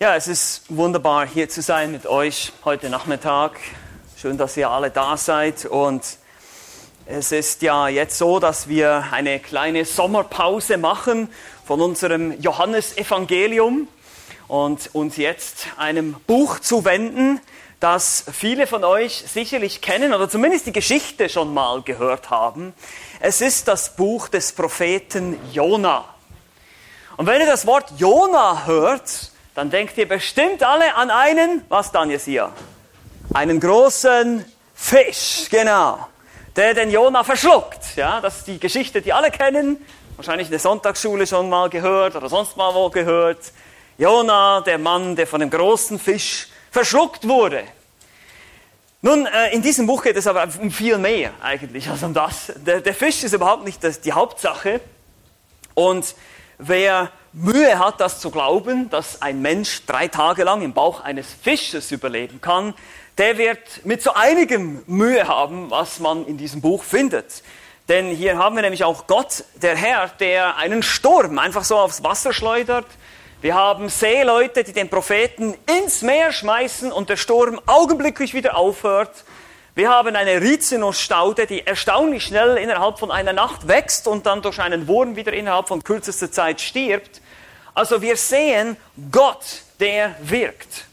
[0.00, 3.58] Ja, es ist wunderbar, hier zu sein mit euch heute Nachmittag.
[4.16, 5.64] Schön, dass ihr alle da seid.
[5.64, 6.04] Und
[7.04, 11.28] es ist ja jetzt so, dass wir eine kleine Sommerpause machen
[11.66, 13.88] von unserem Johannesevangelium
[14.46, 17.40] und uns jetzt einem Buch zuwenden,
[17.80, 22.72] das viele von euch sicherlich kennen oder zumindest die Geschichte schon mal gehört haben.
[23.18, 26.04] Es ist das Buch des Propheten Jona.
[27.16, 31.90] Und wenn ihr das Wort Jona hört, dann denkt ihr bestimmt alle an einen, was
[31.90, 32.52] dann jetzt hier?
[33.34, 36.06] Einen großen Fisch, genau,
[36.54, 37.96] der den Jona verschluckt.
[37.96, 42.14] Ja, das ist die Geschichte, die alle kennen, wahrscheinlich in der Sonntagsschule schon mal gehört
[42.14, 43.50] oder sonst mal wo gehört.
[43.98, 47.64] Jona, der Mann, der von dem großen Fisch verschluckt wurde.
[49.02, 52.52] Nun, äh, in diesem Buch geht es aber um viel mehr eigentlich als um das.
[52.64, 54.80] Der, Fisch ist überhaupt nicht die Hauptsache.
[55.74, 56.14] Und
[56.58, 61.26] wer Mühe hat, das zu glauben, dass ein Mensch drei Tage lang im Bauch eines
[61.42, 62.74] Fisches überleben kann,
[63.18, 67.42] der wird mit so einigem Mühe haben, was man in diesem Buch findet.
[67.88, 72.02] Denn hier haben wir nämlich auch Gott, der Herr, der einen Sturm einfach so aufs
[72.04, 72.86] Wasser schleudert.
[73.40, 79.24] Wir haben Seeleute, die den Propheten ins Meer schmeißen und der Sturm augenblicklich wieder aufhört.
[79.74, 84.60] Wir haben eine Rizinusstaude, die erstaunlich schnell innerhalb von einer Nacht wächst und dann durch
[84.60, 87.20] einen Wurm wieder innerhalb von kürzester Zeit stirbt.
[87.78, 88.76] Also wir sehen
[89.12, 90.86] Gott, der wirkt.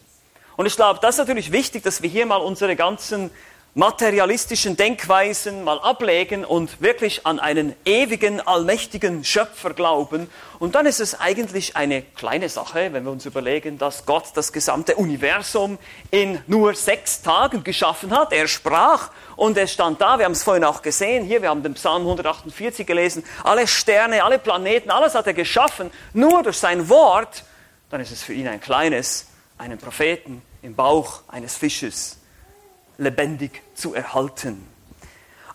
[0.55, 3.31] Und ich glaube, das ist natürlich wichtig, dass wir hier mal unsere ganzen
[3.78, 10.30] materialistischen Denkweisen mal ablegen und wirklich an einen ewigen, allmächtigen Schöpfer glauben.
[10.59, 14.53] Und dann ist es eigentlich eine kleine Sache, wenn wir uns überlegen, dass Gott das
[14.53, 15.78] gesamte Universum
[16.09, 18.31] in nur sechs Tagen geschaffen hat.
[18.31, 21.62] Er sprach und es stand da, wir haben es vorhin auch gesehen, hier, wir haben
[21.62, 26.88] den Psalm 148 gelesen, alle Sterne, alle Planeten, alles hat er geschaffen, nur durch sein
[26.88, 27.44] Wort.
[27.90, 32.20] Dann ist es für ihn ein kleines, einen Propheten im Bauch eines Fisches
[32.98, 34.68] lebendig zu erhalten.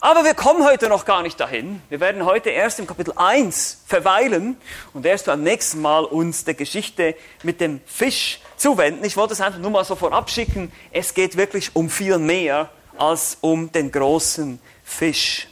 [0.02, 1.82] Aber wir kommen heute noch gar nicht dahin.
[1.91, 4.56] Wir werden heute erst im Kapitel 1 verweilen
[4.94, 9.04] und erst beim nächsten Mal uns der Geschichte mit dem Fisch zuwenden.
[9.04, 10.72] Ich wollte es einfach nur mal so vorab schicken.
[10.91, 15.48] Es geht wirklich um viel mehr als um den großen Fisch.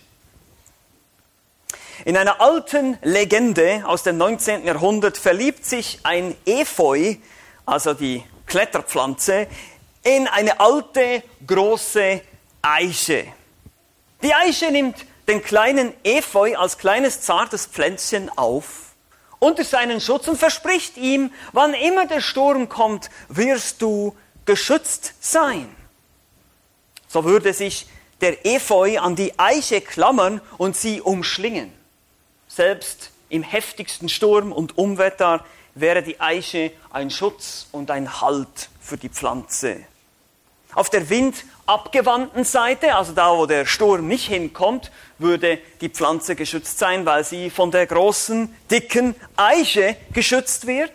[2.07, 4.65] In einer alten Legende aus dem 19.
[4.65, 7.17] Jahrhundert verliebt sich ein Efeu,
[7.67, 9.47] also die Kletterpflanze,
[10.09, 12.23] in eine alte, große
[12.63, 13.27] Eiche.
[14.23, 14.97] Die Eiche nimmt
[15.29, 18.89] den kleinen Efeu als kleines, zartes Pflänzchen auf
[19.39, 25.69] unter seinen Schutz und verspricht ihm, wann immer der Sturm kommt, wirst du geschützt sein.
[27.07, 27.87] So würde sich
[28.21, 31.73] der Efeu an die Eiche klammern und sie umschlingen.
[32.49, 38.97] Selbst im heftigsten Sturm und Umwetter wäre die Eiche ein Schutz und ein Halt für
[38.97, 39.85] die Pflanze.
[40.75, 46.79] Auf der windabgewandten Seite, also da, wo der Sturm nicht hinkommt, würde die Pflanze geschützt
[46.79, 50.93] sein, weil sie von der großen, dicken Eiche geschützt wird.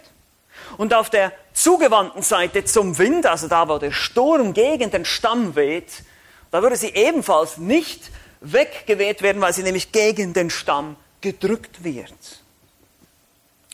[0.78, 5.56] Und auf der zugewandten Seite zum Wind, also da, wo der Sturm gegen den Stamm
[5.56, 6.04] weht,
[6.52, 8.12] da würde sie ebenfalls nicht
[8.42, 12.14] weggeweht werden, weil sie nämlich gegen den Stamm gedrückt wird.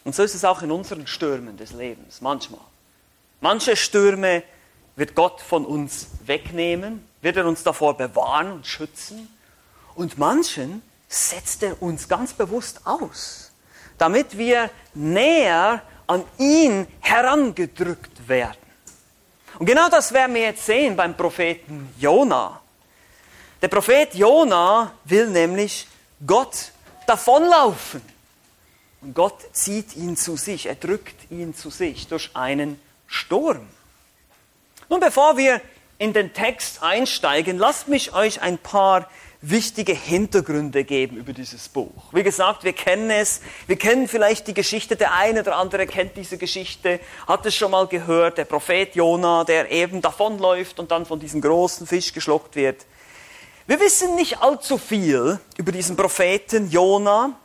[0.06, 2.62] Und so ist es auch in unseren Stürmen des Lebens, manchmal.
[3.42, 4.44] Manche Stürme
[5.00, 9.34] wird Gott von uns wegnehmen, wird er uns davor bewahren und schützen.
[9.96, 13.52] Und manchen setzt er uns ganz bewusst aus,
[13.98, 18.58] damit wir näher an ihn herangedrückt werden.
[19.58, 22.60] Und genau das werden wir jetzt sehen beim Propheten Jona.
[23.62, 25.88] Der Prophet Jona will nämlich
[26.28, 26.72] Gott
[27.08, 28.02] davonlaufen.
[29.00, 33.66] Und Gott zieht ihn zu sich, er drückt ihn zu sich durch einen Sturm.
[34.90, 35.62] Nun, bevor wir
[36.00, 39.08] in den Text einsteigen, lasst mich euch ein paar
[39.40, 42.12] wichtige Hintergründe geben über dieses Buch.
[42.12, 46.18] Wie gesagt, wir kennen es, wir kennen vielleicht die Geschichte, der eine oder andere kennt
[46.18, 51.06] diese Geschichte, hat es schon mal gehört, der Prophet Jona, der eben davonläuft und dann
[51.06, 52.88] von diesem großen Fisch geschluckt wird.
[53.68, 57.38] Wir wissen nicht allzu viel über diesen Propheten Jona.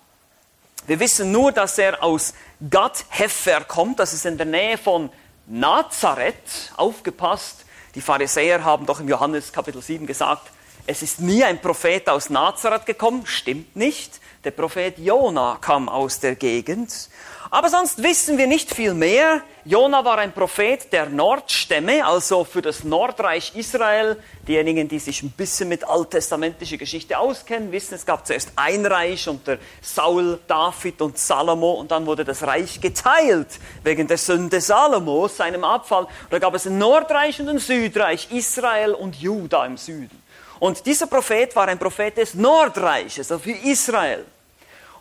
[0.86, 2.32] Wir wissen nur, dass er aus
[2.70, 5.10] Gad Hefer kommt, das ist in der Nähe von
[5.46, 10.50] Nazareth, aufgepasst, die Pharisäer haben doch im Johannes Kapitel 7 gesagt,
[10.86, 14.20] Es ist nie ein Prophet aus Nazareth gekommen, stimmt nicht.
[14.44, 17.08] Der Prophet Jona kam aus der Gegend.
[17.50, 19.40] Aber sonst wissen wir nicht viel mehr.
[19.64, 24.16] Jona war ein Prophet der Nordstämme, also für das Nordreich Israel.
[24.46, 29.26] Diejenigen, die sich ein bisschen mit alttestamentlicher Geschichte auskennen, wissen, es gab zuerst ein Reich
[29.28, 33.48] unter Saul, David und Salomo und dann wurde das Reich geteilt
[33.82, 36.04] wegen der Sünde Salomos, seinem Abfall.
[36.04, 40.22] Und da gab es ein Nordreich und ein Südreich, Israel und Juda im Süden.
[40.58, 44.24] Und dieser Prophet war ein Prophet des Nordreiches, also für Israel.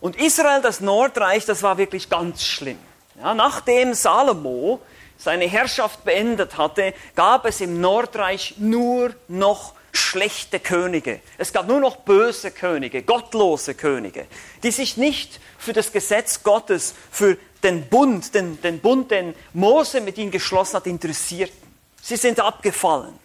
[0.03, 2.77] Und Israel, das Nordreich, das war wirklich ganz schlimm.
[3.17, 4.81] Ja, nachdem Salomo
[5.17, 11.21] seine Herrschaft beendet hatte, gab es im Nordreich nur noch schlechte Könige.
[11.37, 14.27] Es gab nur noch böse Könige, gottlose Könige,
[14.61, 20.01] die sich nicht für das Gesetz Gottes, für den Bund, den, den Bund, den Mose
[20.01, 21.55] mit ihnen geschlossen hat, interessierten.
[22.01, 23.17] Sie sind abgefallen.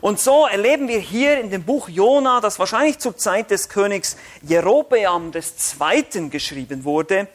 [0.00, 4.16] Und so erleben wir hier in dem Buch Jona, das wahrscheinlich zur Zeit des Königs
[4.42, 6.28] Jerobeam II.
[6.28, 7.28] geschrieben wurde,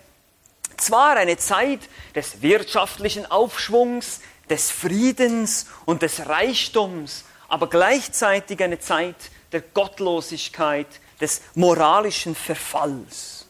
[0.78, 1.82] zwar eine Zeit
[2.16, 9.16] des wirtschaftlichen Aufschwungs, des Friedens und des Reichtums, aber gleichzeitig eine Zeit
[9.52, 10.88] der Gottlosigkeit,
[11.22, 13.46] des moralischen Verfalls.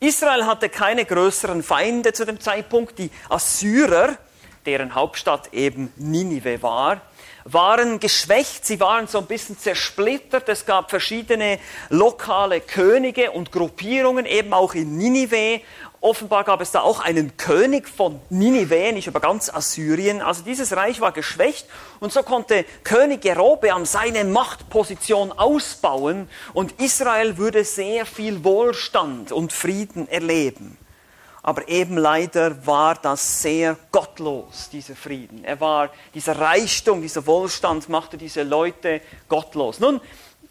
[0.00, 4.16] Israel hatte keine größeren Feinde zu dem Zeitpunkt, die Assyrer,
[4.66, 7.00] deren Hauptstadt eben Ninive war,
[7.44, 10.48] waren geschwächt, sie waren so ein bisschen zersplittert.
[10.48, 15.60] Es gab verschiedene lokale Könige und Gruppierungen, eben auch in Ninive.
[16.00, 20.20] Offenbar gab es da auch einen König von Ninive, nicht aber ganz Assyrien.
[20.20, 21.66] Also dieses Reich war geschwächt
[22.00, 29.52] und so konnte König Jerobeam seine Machtposition ausbauen und Israel würde sehr viel Wohlstand und
[29.52, 30.76] Frieden erleben.
[31.42, 35.44] Aber eben leider war das sehr gottlos, dieser Frieden.
[35.44, 39.80] Er war, dieser Reichtum, dieser Wohlstand machte diese Leute gottlos.
[39.80, 40.00] Nun,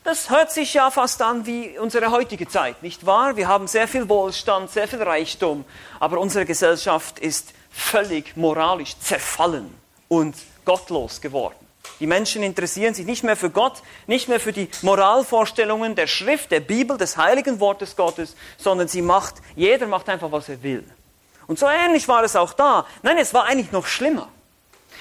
[0.03, 3.37] das hört sich ja fast an wie unsere heutige Zeit, nicht wahr?
[3.37, 5.63] Wir haben sehr viel Wohlstand, sehr viel Reichtum,
[5.99, 9.73] aber unsere Gesellschaft ist völlig moralisch zerfallen
[10.07, 10.35] und
[10.65, 11.70] gottlos geworden.
[11.99, 16.51] Die Menschen interessieren sich nicht mehr für Gott, nicht mehr für die Moralvorstellungen der Schrift,
[16.51, 20.83] der Bibel, des heiligen Wortes Gottes, sondern sie macht, jeder macht einfach, was er will.
[21.47, 22.87] Und so ähnlich war es auch da.
[23.03, 24.29] Nein, es war eigentlich noch schlimmer.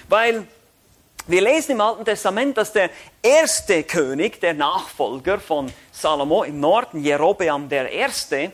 [0.09, 0.47] Weil
[1.27, 2.91] wir lesen im Alten Testament, dass der
[3.23, 8.53] erste König, der Nachfolger von Salomo im Norden, Jerobeam der Erste,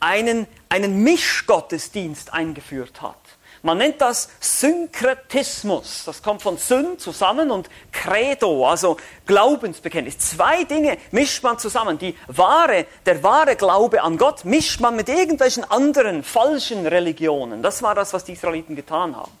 [0.00, 3.16] einen, einen Mischgottesdienst eingeführt hat.
[3.64, 6.02] Man nennt das Synkretismus.
[6.04, 10.18] Das kommt von Syn zusammen und Credo, also Glaubensbekenntnis.
[10.18, 11.96] Zwei Dinge mischt man zusammen.
[11.96, 17.62] Die wahre, der wahre Glaube an Gott mischt man mit irgendwelchen anderen falschen Religionen.
[17.62, 19.32] Das war das, was die Israeliten getan haben.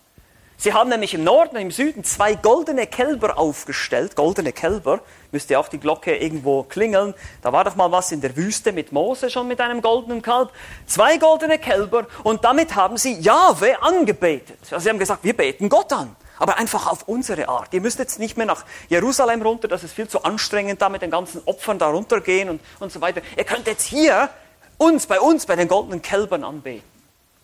[0.64, 4.16] Sie haben nämlich im Norden und im Süden zwei goldene Kälber aufgestellt.
[4.16, 5.00] Goldene Kälber,
[5.30, 7.12] müsste auch die Glocke irgendwo klingeln.
[7.42, 10.52] Da war doch mal was in der Wüste mit Mose schon mit einem goldenen Kalb.
[10.86, 14.56] Zwei goldene Kälber und damit haben sie Jahwe angebetet.
[14.70, 16.16] Also sie haben gesagt, wir beten Gott an.
[16.38, 17.74] Aber einfach auf unsere Art.
[17.74, 21.02] Ihr müsst jetzt nicht mehr nach Jerusalem runter, das ist viel zu anstrengend, da mit
[21.02, 23.20] den ganzen Opfern da runtergehen und, und so weiter.
[23.36, 24.30] Ihr könnt jetzt hier
[24.78, 26.88] uns, bei uns, bei den goldenen Kälbern anbeten.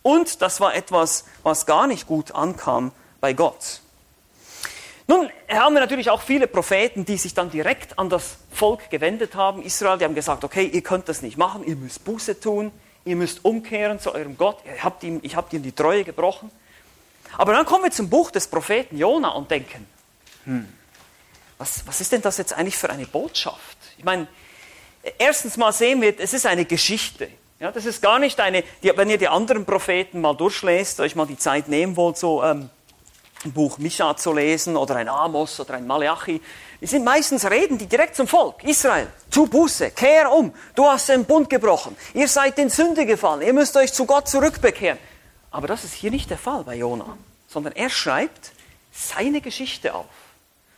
[0.01, 2.91] Und das war etwas, was gar nicht gut ankam
[3.21, 3.79] bei Gott.
[5.07, 9.35] Nun haben wir natürlich auch viele Propheten, die sich dann direkt an das Volk gewendet
[9.35, 12.71] haben, Israel, die haben gesagt, okay, ihr könnt das nicht machen, ihr müsst Buße tun,
[13.05, 16.51] ihr müsst umkehren zu eurem Gott, ihr habt ihm, ich habt ihm die Treue gebrochen.
[17.37, 19.87] Aber dann kommen wir zum Buch des Propheten Jona und denken,
[20.45, 20.67] hm,
[21.57, 23.77] was, was ist denn das jetzt eigentlich für eine Botschaft?
[23.97, 24.27] Ich meine,
[25.17, 27.29] erstens mal sehen wir, es ist eine Geschichte.
[27.59, 31.15] Ja, das ist gar nicht eine, die, wenn ihr die anderen Propheten mal durchlässt, euch
[31.15, 32.69] mal die Zeit nehmen wollt, so ähm,
[33.45, 36.41] ein Buch Mischa zu lesen oder ein Amos oder ein Malachi.
[36.79, 38.63] Die sind meistens Reden, die direkt zum Volk.
[38.63, 40.53] Israel, tu Buße, kehr um.
[40.75, 41.95] Du hast den Bund gebrochen.
[42.13, 43.41] Ihr seid in Sünde gefallen.
[43.41, 44.99] Ihr müsst euch zu Gott zurückbekehren.
[45.51, 47.17] Aber das ist hier nicht der Fall bei Jona,
[47.47, 48.51] sondern er schreibt
[48.91, 50.05] seine Geschichte auf.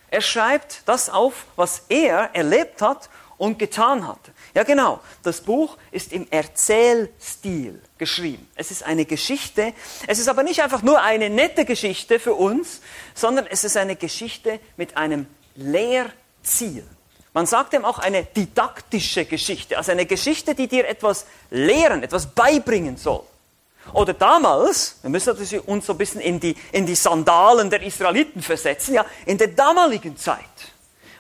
[0.10, 4.20] Er schreibt das auf, was er erlebt hat und getan hat.
[4.53, 8.48] Ja genau, das Buch ist im Erzählstil geschrieben.
[8.55, 9.74] Es ist eine Geschichte,
[10.05, 12.81] es ist aber nicht einfach nur eine nette Geschichte für uns,
[13.15, 16.86] sondern es ist eine Geschichte mit einem Lehrziel.
[17.33, 22.27] Man sagt dem auch eine didaktische Geschichte, also eine Geschichte, die dir etwas lehren, etwas
[22.27, 23.24] beibringen soll.
[23.91, 28.41] Oder damals, wir müssen uns so ein bisschen in die, in die Sandalen der Israeliten
[28.41, 30.39] versetzen, ja, in der damaligen Zeit.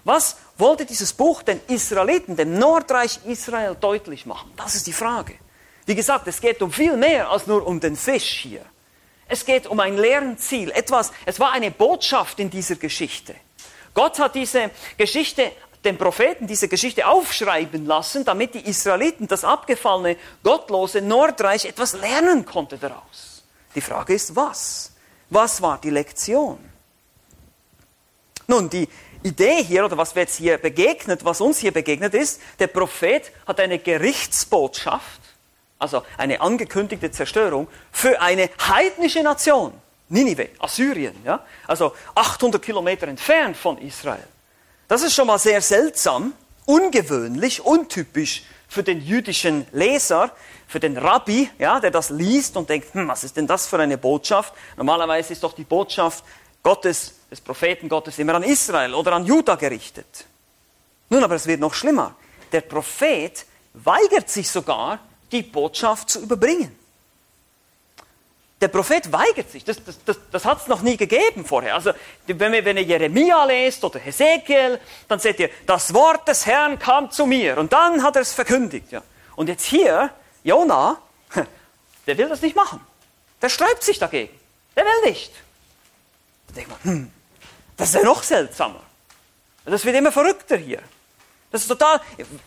[0.03, 4.51] Was wollte dieses Buch den Israeliten, dem Nordreich Israel deutlich machen?
[4.55, 5.33] Das ist die Frage.
[5.85, 8.65] Wie gesagt, es geht um viel mehr als nur um den Fisch hier.
[9.27, 13.35] Es geht um ein Lernziel, etwas, es war eine Botschaft in dieser Geschichte.
[13.93, 15.51] Gott hat diese Geschichte
[15.83, 22.45] den Propheten diese Geschichte aufschreiben lassen, damit die Israeliten, das abgefallene, gottlose Nordreich, etwas lernen
[22.45, 23.43] konnte daraus.
[23.75, 24.93] Die Frage ist, was?
[25.29, 26.59] Was war die Lektion?
[28.47, 28.87] Nun, die
[29.23, 33.31] Idee hier, oder was wir jetzt hier begegnet, was uns hier begegnet ist, der Prophet
[33.47, 35.21] hat eine Gerichtsbotschaft,
[35.79, 39.73] also eine angekündigte Zerstörung, für eine heidnische Nation,
[40.09, 41.43] Ninive, Assyrien, ja?
[41.67, 44.27] also 800 Kilometer entfernt von Israel.
[44.87, 46.33] Das ist schon mal sehr seltsam,
[46.65, 50.31] ungewöhnlich, untypisch für den jüdischen Leser,
[50.67, 53.79] für den Rabbi, ja, der das liest und denkt, hm, was ist denn das für
[53.79, 54.53] eine Botschaft?
[54.75, 56.23] Normalerweise ist doch die Botschaft
[56.63, 60.25] Gottes, des Propheten Gottes immer an Israel oder an Juda gerichtet.
[61.09, 62.15] Nun, aber es wird noch schlimmer.
[62.51, 64.99] Der Prophet weigert sich sogar,
[65.31, 66.77] die Botschaft zu überbringen.
[68.61, 69.63] Der Prophet weigert sich.
[69.63, 71.73] Das, das, das, das hat es noch nie gegeben vorher.
[71.73, 71.93] Also,
[72.27, 76.77] wenn ihr, wenn ihr Jeremia lest oder Hesekiel, dann seht ihr, das Wort des Herrn
[76.77, 78.91] kam zu mir und dann hat er es verkündigt.
[78.91, 79.01] Ja.
[79.35, 80.11] Und jetzt hier,
[80.43, 81.01] Jona,
[82.05, 82.79] der will das nicht machen.
[83.41, 84.39] Der sträubt sich dagegen.
[84.75, 85.33] Der will nicht.
[86.47, 87.11] Da denkt man, hm,
[87.77, 88.81] das ist ja noch seltsamer.
[89.65, 90.81] Das wird immer verrückter hier.
[91.51, 92.01] Das ist total,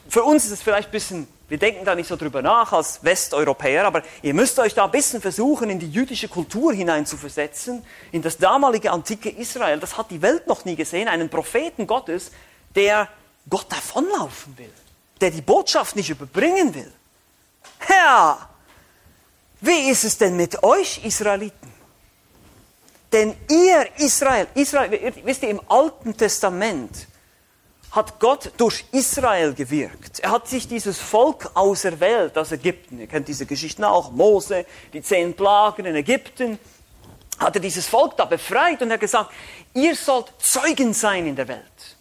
[0.09, 3.05] für uns ist es vielleicht ein bisschen wir denken da nicht so drüber nach als
[3.05, 8.23] Westeuropäer, aber ihr müsst euch da ein bisschen versuchen, in die jüdische Kultur hineinzuversetzen, in
[8.23, 9.79] das damalige antike Israel.
[9.79, 11.07] Das hat die Welt noch nie gesehen.
[11.07, 12.33] Einen Propheten Gottes,
[12.75, 13.09] der
[13.49, 14.73] Gott davonlaufen will,
[15.21, 16.93] der die Botschaft nicht überbringen will.
[17.79, 18.49] Herr,
[19.61, 21.73] wie ist es denn mit euch Israeliten?
[23.13, 27.07] Denn ihr Israel, Israel, wisst ihr, im Alten Testament,
[27.93, 30.21] hat Gott durch Israel gewirkt.
[30.21, 33.01] Er hat sich dieses Volk auserwählt aus Ägypten.
[33.01, 34.11] Ihr kennt diese Geschichten auch.
[34.11, 36.59] Mose, die zehn Plagen in Ägypten.
[37.39, 39.31] Hat er dieses Volk da befreit und er hat gesagt,
[39.73, 41.97] ihr sollt Zeugen sein in der Welt.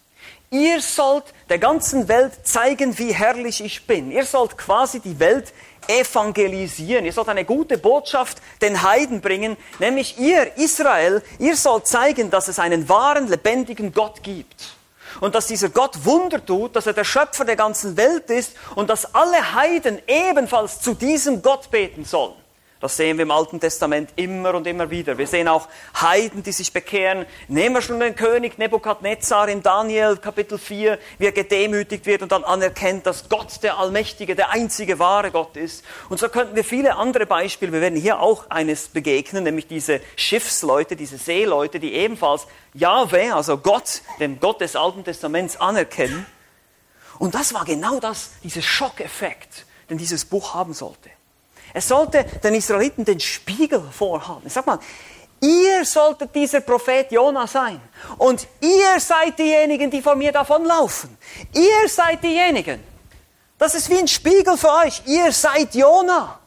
[0.50, 4.12] Ihr sollt der ganzen Welt zeigen, wie herrlich ich bin.
[4.12, 5.54] Ihr sollt quasi die Welt
[5.88, 7.06] evangelisieren.
[7.06, 12.48] Ihr sollt eine gute Botschaft den Heiden bringen, nämlich ihr, Israel, ihr sollt zeigen, dass
[12.48, 14.76] es einen wahren, lebendigen Gott gibt
[15.20, 18.90] und dass dieser Gott Wunder tut, dass er der Schöpfer der ganzen Welt ist und
[18.90, 22.34] dass alle Heiden ebenfalls zu diesem Gott beten sollen.
[22.82, 25.18] Das sehen wir im Alten Testament immer und immer wieder.
[25.18, 25.70] Wir sehen auch
[26.02, 27.26] Heiden, die sich bekehren.
[27.48, 32.34] Nehmen wir schon den König Nebukadnezar in Daniel Kapitel 4, wie er gedemütigt wird und
[32.34, 35.86] dann anerkennt, dass Gott der Allmächtige, der einzige wahre Gott ist.
[36.10, 40.02] Und so könnten wir viele andere Beispiele, wir werden hier auch eines begegnen, nämlich diese
[40.18, 46.26] Schiffsleute, diese Seeleute, die ebenfalls Yahweh, also Gott, den Gott des Alten Testaments anerkennen.
[47.20, 51.10] Und das war genau das, dieser Schockeffekt, den dieses Buch haben sollte.
[51.76, 54.50] Es sollte den Israeliten den Spiegel vorhalten.
[54.50, 54.80] Sag mal,
[55.42, 57.82] ihr solltet dieser Prophet Jona sein.
[58.18, 61.18] Und ihr seid diejenigen, die vor mir davonlaufen.
[61.54, 62.82] Ihr seid diejenigen.
[63.58, 65.02] Das ist wie ein Spiegel für euch.
[65.06, 66.40] Ihr seid Jona.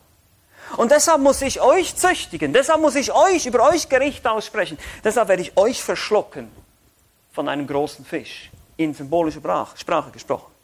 [0.78, 2.54] Und deshalb muss ich euch züchtigen.
[2.54, 4.78] Deshalb muss ich euch über euch Gericht aussprechen.
[5.04, 6.50] Deshalb werde ich euch verschlucken
[7.32, 8.50] von einem großen Fisch.
[8.78, 10.58] In symbolischer Sprache gesprochen.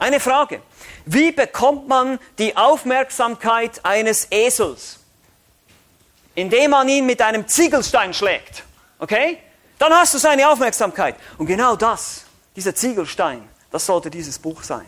[0.00, 0.62] Eine Frage.
[1.04, 4.98] Wie bekommt man die Aufmerksamkeit eines Esels?
[6.34, 8.64] Indem man ihn mit einem Ziegelstein schlägt.
[8.98, 9.38] Okay?
[9.78, 11.16] Dann hast du seine Aufmerksamkeit.
[11.36, 12.24] Und genau das,
[12.56, 14.86] dieser Ziegelstein, das sollte dieses Buch sein.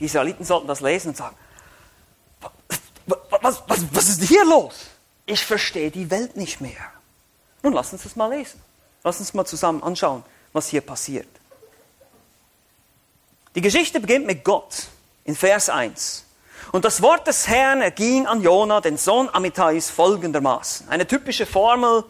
[0.00, 1.36] Die Israeliten sollten das lesen und sagen,
[3.06, 4.74] was, was, was ist hier los?
[5.24, 6.92] Ich verstehe die Welt nicht mehr.
[7.62, 8.60] Nun lass uns das mal lesen.
[9.04, 11.28] Lass uns mal zusammen anschauen, was hier passiert.
[13.54, 14.88] Die Geschichte beginnt mit Gott
[15.24, 16.24] in Vers 1.
[16.72, 20.88] Und das Wort des Herrn erging an Jona, den Sohn Amittais, folgendermaßen.
[20.88, 22.02] Eine typische Formel,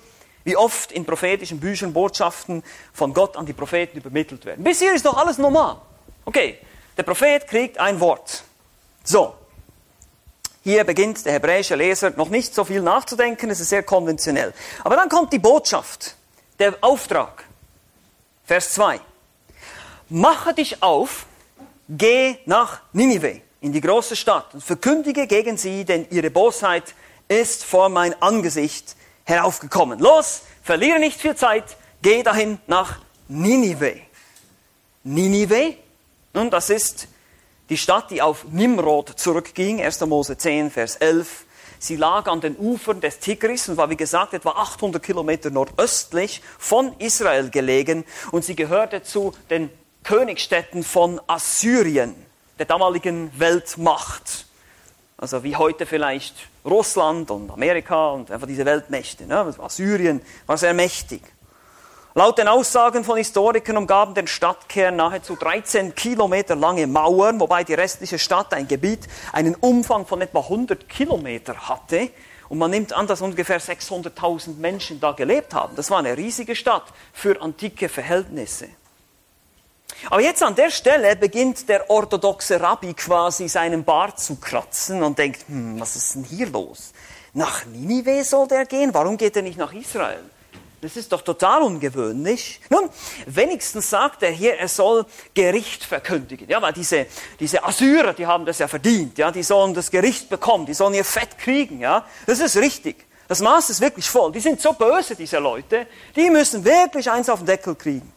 [0.45, 2.63] wie oft in prophetischen Büchern Botschaften
[2.95, 4.65] von Gott an die Propheten übermittelt werden.
[4.65, 5.77] Bis hier ist doch alles normal.
[6.25, 6.59] Okay,
[6.97, 8.45] der Prophet kriegt ein Wort.
[9.03, 9.35] So,
[10.63, 14.55] hier beginnt der hebräische Leser noch nicht so viel nachzudenken, es ist sehr konventionell.
[14.83, 16.17] Aber dann kommt die Botschaft,
[16.59, 17.45] der Auftrag.
[18.47, 18.99] Vers 2.
[20.09, 21.27] Mache dich auf
[21.89, 26.95] geh nach Ninive, in die große Stadt, und verkündige gegen sie, denn ihre Bosheit
[27.29, 29.99] ist vor mein Angesicht heraufgekommen.
[29.99, 32.99] Los, verliere nicht viel Zeit, geh dahin nach
[33.29, 34.01] Ninive.
[35.03, 35.77] Ninive,
[36.33, 37.09] nun, das ist
[37.69, 40.01] die Stadt, die auf Nimrod zurückging, 1.
[40.03, 41.47] Mose 10, Vers 11.
[41.79, 46.43] Sie lag an den Ufern des Tigris und war, wie gesagt, etwa 800 Kilometer nordöstlich
[46.59, 49.71] von Israel gelegen und sie gehörte zu den
[50.05, 52.15] Königstädten von Assyrien,
[52.59, 54.45] der damaligen Weltmacht.
[55.17, 56.35] Also wie heute vielleicht
[56.65, 59.27] Russland und Amerika und einfach diese Weltmächte.
[59.27, 59.55] Ne?
[59.59, 61.23] Assyrien war sehr mächtig.
[62.15, 67.75] Laut den Aussagen von Historikern umgaben den Stadtkern nahezu 13 Kilometer lange Mauern, wobei die
[67.75, 72.11] restliche Stadt ein Gebiet einen Umfang von etwa 100 Kilometer hatte.
[72.51, 75.75] Und man nimmt an, dass ungefähr 600.000 Menschen da gelebt haben.
[75.77, 78.69] Das war eine riesige Stadt für antike Verhältnisse.
[80.11, 85.19] Aber jetzt an der Stelle beginnt der orthodoxe Rabbi quasi seinen Bart zu kratzen und
[85.19, 86.93] denkt, hm, was ist denn hier los?
[87.33, 88.95] Nach Ninive soll der gehen?
[88.95, 90.21] Warum geht er nicht nach Israel?
[90.85, 92.61] Das ist doch total ungewöhnlich.
[92.69, 92.91] Nun,
[93.25, 96.47] wenigstens sagt er hier, er soll Gericht verkündigen.
[96.47, 97.07] Ja, weil diese,
[97.41, 99.17] diese Assyrer, die haben das ja verdient.
[99.17, 100.67] Ja, die sollen das Gericht bekommen.
[100.67, 101.81] Die sollen ihr Fett kriegen.
[101.81, 103.07] Ja, das ist richtig.
[103.27, 104.31] Das Maß ist wirklich voll.
[104.33, 105.87] Die sind so böse, diese Leute.
[106.15, 108.14] Die müssen wirklich eins auf den Deckel kriegen.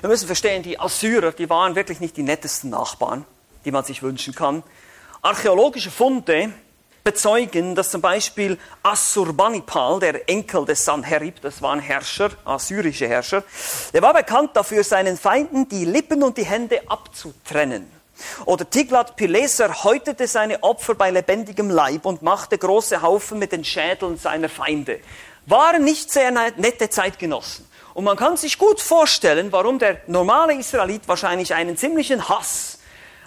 [0.00, 3.24] Wir müssen verstehen, die Assyrer, die waren wirklich nicht die nettesten Nachbarn,
[3.64, 4.62] die man sich wünschen kann.
[5.22, 6.52] Archäologische Funde
[7.04, 13.42] bezeugen, dass zum Beispiel Assurbanipal, der Enkel des Sanherib, das war ein Herrscher, assyrische Herrscher,
[13.92, 17.90] der war bekannt dafür, seinen Feinden die Lippen und die Hände abzutrennen.
[18.44, 24.18] Oder Tiglat-Pileser häutete seine Opfer bei lebendigem Leib und machte große Haufen mit den Schädeln
[24.18, 25.00] seiner Feinde.
[25.46, 27.67] Waren nicht sehr nette Zeitgenossen.
[27.98, 32.78] Und man kann sich gut vorstellen, warum der normale Israelit wahrscheinlich einen ziemlichen Hass,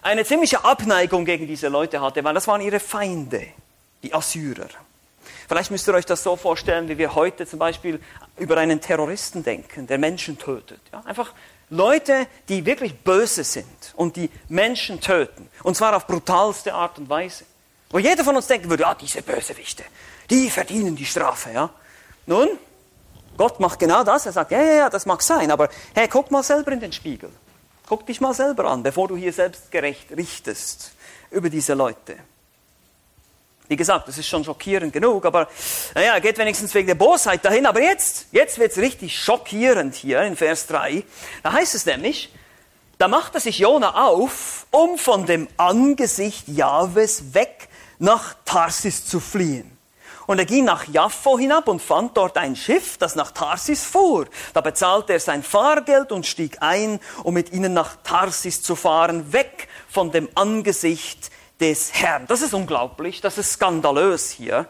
[0.02, 3.48] eine ziemliche Abneigung gegen diese Leute hatte, weil das waren ihre Feinde
[4.02, 4.70] die Assyrer.
[5.50, 8.00] Vielleicht müsst ihr euch das so vorstellen, wie wir heute zum Beispiel
[8.38, 10.80] über einen Terroristen denken, der Menschen tötet.
[10.94, 11.34] Ja, einfach
[11.70, 15.50] Leute, die wirklich böse sind und die Menschen töten.
[15.64, 17.44] Und zwar auf brutalste Art und Weise.
[17.90, 19.84] Wo jeder von uns denken würde, ja, diese Bösewichte,
[20.30, 21.52] die verdienen die Strafe.
[21.52, 21.72] Ja.
[22.26, 22.48] Nun,
[23.38, 24.26] Gott macht genau das.
[24.26, 26.92] Er sagt, ja, ja, ja, das mag sein, aber hey, guck mal selber in den
[26.92, 27.32] Spiegel.
[27.88, 30.92] Guck dich mal selber an, bevor du hier selbstgerecht richtest
[31.30, 32.18] über diese Leute.
[33.68, 35.48] Wie gesagt, das ist schon schockierend genug, aber
[35.96, 37.66] naja, geht wenigstens wegen der Bosheit dahin.
[37.66, 41.04] Aber jetzt, jetzt wird es richtig schockierend hier in Vers 3.
[41.42, 42.34] Da heißt es nämlich,
[42.98, 49.78] da machte sich Jona auf, um von dem Angesicht Jahwes weg nach Tarsis zu fliehen.
[50.32, 54.28] Und er ging nach Jaffo hinab und fand dort ein Schiff, das nach Tarsis fuhr.
[54.54, 59.34] Da bezahlte er sein Fahrgeld und stieg ein, um mit ihnen nach Tarsis zu fahren,
[59.34, 62.28] weg von dem Angesicht des Herrn.
[62.28, 64.68] Das ist unglaublich, das ist skandalös hier.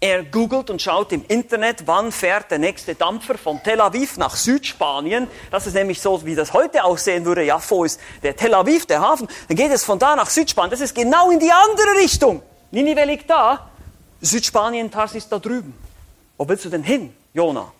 [0.00, 4.36] Er googelt und schaut im Internet, wann fährt der nächste Dampfer von Tel Aviv nach
[4.36, 5.28] Südspanien.
[5.50, 7.42] Das ist nämlich so, wie das heute aussehen würde.
[7.42, 9.28] Jaffo ist der Tel Aviv, der Hafen.
[9.48, 10.70] Dann geht es von da nach Südspanien.
[10.70, 12.40] Das ist genau in die andere Richtung.
[12.70, 13.68] Ninive liegt da.
[14.20, 15.74] Südspanien, Tarsis da drüben.
[16.36, 17.72] Wo willst du denn hin, Jona?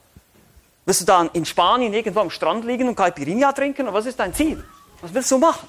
[0.84, 3.82] Willst du dann in Spanien irgendwo am Strand liegen und Caipirinha trinken?
[3.82, 4.62] Oder was ist dein Ziel?
[5.00, 5.68] Was willst du machen?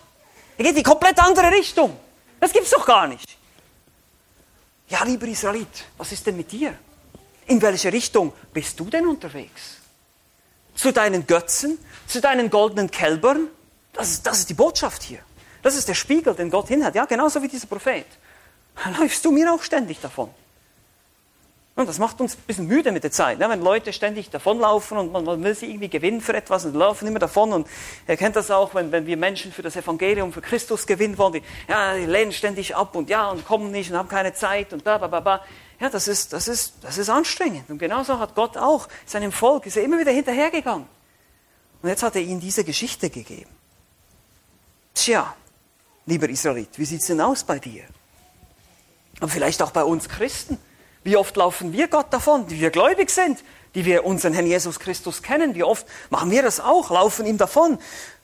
[0.57, 1.97] Er geht in die komplett andere Richtung.
[2.39, 3.37] Das gibt's doch gar nicht.
[4.89, 6.73] Ja, lieber Israelit, was ist denn mit dir?
[7.47, 9.77] In welche Richtung bist du denn unterwegs?
[10.75, 11.77] Zu deinen Götzen?
[12.07, 13.47] Zu deinen goldenen Kälbern?
[13.93, 15.19] Das ist, das ist die Botschaft hier.
[15.63, 16.93] Das ist der Spiegel, den Gott hinhat.
[16.95, 18.05] Ja, genauso wie dieser Prophet.
[18.99, 20.29] Läufst du mir auch ständig davon.
[21.77, 23.47] Und das macht uns ein bisschen müde mit der Zeit, ne?
[23.49, 27.07] wenn Leute ständig davonlaufen und man, man, will sie irgendwie gewinnen für etwas und laufen
[27.07, 27.53] immer davon.
[27.53, 27.67] Und
[28.07, 31.33] ihr kennt das auch, wenn, wenn wir Menschen für das Evangelium, für Christus gewinnen wollen,
[31.33, 34.73] die, ja, die lehnen ständig ab und ja und kommen nicht und haben keine Zeit
[34.73, 35.19] und bla bla bla.
[35.19, 35.41] bla.
[35.79, 37.69] Ja, das ist, das, ist, das ist anstrengend.
[37.69, 40.87] Und genauso hat Gott auch seinem Volk, ist er immer wieder hinterhergegangen.
[41.83, 43.51] Und jetzt hat er ihnen diese Geschichte gegeben.
[44.95, 45.35] Tja,
[46.07, 47.83] lieber Israelit, wie sieht's denn aus bei dir?
[49.19, 50.57] Und vielleicht auch bei uns Christen.
[51.07, 53.41] Wie oft laufen wir Gott davon, die wir gläubig sind,
[53.75, 55.55] die wir unseren Herrn Jesus Christus kennen?
[55.55, 57.79] Wie oft machen wir das auch, laufen ihm davon?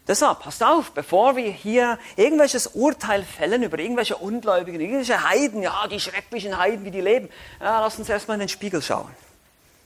[0.06, 5.88] Deshalb, passt auf, bevor wir hier irgendwelches Urteil fällen über irgendwelche Ungläubigen, irgendwelche Heiden, ja,
[5.88, 7.30] die schrecklichen Heiden, wie die leben,
[7.62, 9.12] ja, lass uns erstmal in den Spiegel schauen.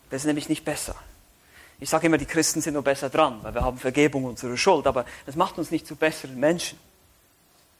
[0.09, 0.95] Das ist nämlich nicht besser.
[1.79, 4.87] Ich sage immer, die Christen sind nur besser dran, weil wir haben Vergebung unserer Schuld,
[4.87, 6.79] aber das macht uns nicht zu besseren Menschen.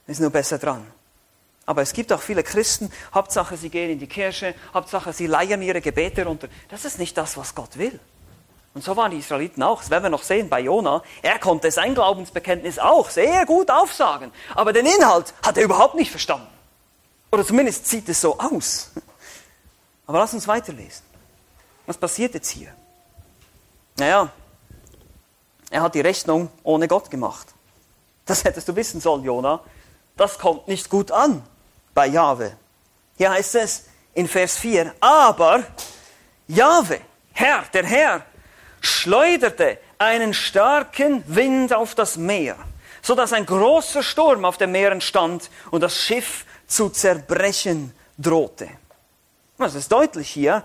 [0.06, 0.86] Wir sind nur besser dran.
[1.68, 5.62] Aber es gibt auch viele Christen, Hauptsache sie gehen in die Kirche, Hauptsache sie leiern
[5.62, 6.48] ihre Gebete runter.
[6.70, 8.00] Das ist nicht das, was Gott will.
[8.74, 9.82] Und so waren die Israeliten auch.
[9.82, 11.04] Das werden wir noch sehen bei Jona.
[11.22, 14.32] Er konnte sein Glaubensbekenntnis auch sehr gut aufsagen.
[14.56, 16.48] Aber den Inhalt hat er überhaupt nicht verstanden.
[17.34, 18.92] Oder zumindest sieht es so aus.
[20.08, 21.04] Aber lass uns weiterlesen.
[21.86, 22.74] Was passiert jetzt hier?
[23.98, 24.32] Naja,
[25.70, 27.48] er hat die Rechnung ohne Gott gemacht.
[28.26, 29.60] Das hättest du wissen sollen, Jona.
[30.16, 31.44] Das kommt nicht gut an
[31.98, 32.56] bei Jahwe.
[33.18, 35.64] Hier heißt es in Vers 4, aber
[36.48, 37.02] Jahwe,
[37.34, 38.24] Herr, der Herr,
[38.82, 42.56] schleuderte einen starken Wind auf das Meer,
[43.02, 48.70] so dass ein großer Sturm auf dem Meer entstand und das Schiff zu zerbrechen drohte.
[49.58, 50.64] Das ist deutlich hier.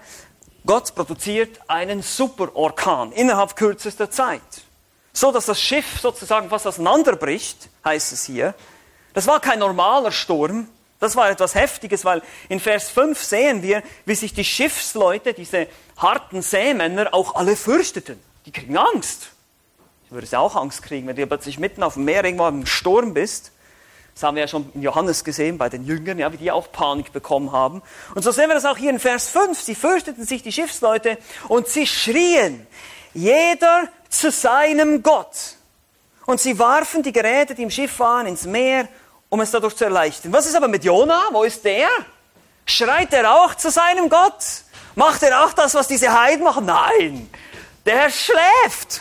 [0.66, 4.42] Gott produziert einen Superorkan innerhalb kürzester Zeit.
[5.14, 8.54] So dass das Schiff sozusagen fast auseinanderbricht, heißt es hier.
[9.14, 10.68] Das war kein normaler Sturm,
[11.02, 15.66] das war etwas Heftiges, weil in Vers 5 sehen wir, wie sich die Schiffsleute, diese
[15.96, 18.20] harten Seemänner, auch alle fürchteten.
[18.46, 19.32] Die kriegen Angst.
[20.08, 22.66] Du würdest ja auch Angst kriegen, wenn du plötzlich mitten auf dem Meer irgendwo im
[22.66, 23.50] Sturm bist.
[24.14, 26.70] Das haben wir ja schon in Johannes gesehen, bei den Jüngern, ja, wie die auch
[26.70, 27.82] Panik bekommen haben.
[28.14, 29.60] Und so sehen wir das auch hier in Vers 5.
[29.60, 32.64] Sie fürchteten sich, die Schiffsleute, und sie schrien,
[33.12, 35.56] jeder zu seinem Gott.
[36.26, 38.86] Und sie warfen die Geräte, die im Schiff waren, ins Meer,
[39.32, 40.30] um es dadurch zu erleichtern.
[40.30, 41.28] Was ist aber mit Jona?
[41.30, 41.88] Wo ist der?
[42.66, 44.44] Schreit er auch zu seinem Gott?
[44.94, 46.66] Macht er auch das, was diese Heiden machen?
[46.66, 47.30] Nein,
[47.86, 49.00] der schläft.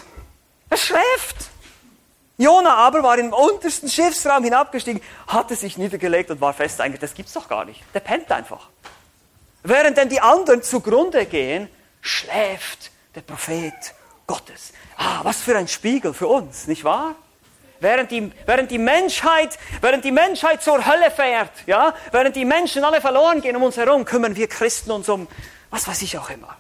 [0.69, 1.35] Er schläft.
[2.37, 7.13] Jona aber war im untersten Schiffsraum hinabgestiegen, hatte sich niedergelegt und war fest eigentlich, das
[7.13, 7.83] gibt's doch gar nicht.
[7.93, 8.69] Der pennt einfach.
[9.63, 11.67] Während denn die anderen zugrunde gehen,
[11.99, 13.73] schläft der Prophet
[14.27, 14.71] Gottes.
[14.95, 17.15] Ah, was für ein Spiegel für uns, nicht wahr?
[17.81, 22.83] Während die, während die Menschheit, während die Menschheit zur Hölle fährt, ja, während die Menschen
[22.83, 25.27] alle verloren gehen um uns herum, kümmern wir Christen uns um,
[25.71, 26.55] was weiß ich auch immer.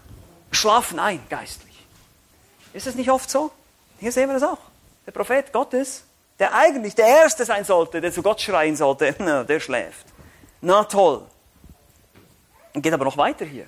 [0.51, 1.85] Schlafen ein, geistlich.
[2.73, 3.51] Ist es nicht oft so?
[3.99, 4.57] Hier sehen wir das auch.
[5.05, 6.05] Der Prophet Gottes,
[6.39, 10.07] der eigentlich der Erste sein sollte, der zu Gott schreien sollte, na, der schläft.
[10.59, 11.21] Na toll.
[12.73, 13.67] Und geht aber noch weiter hier.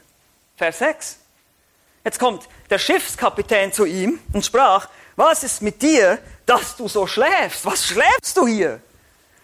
[0.58, 1.20] Vers 6.
[2.04, 7.08] Jetzt kommt der Schiffskapitän zu ihm und sprach, was ist mit dir, dass du so
[7.08, 7.66] schläfst?
[7.66, 8.82] Was schläfst du hier?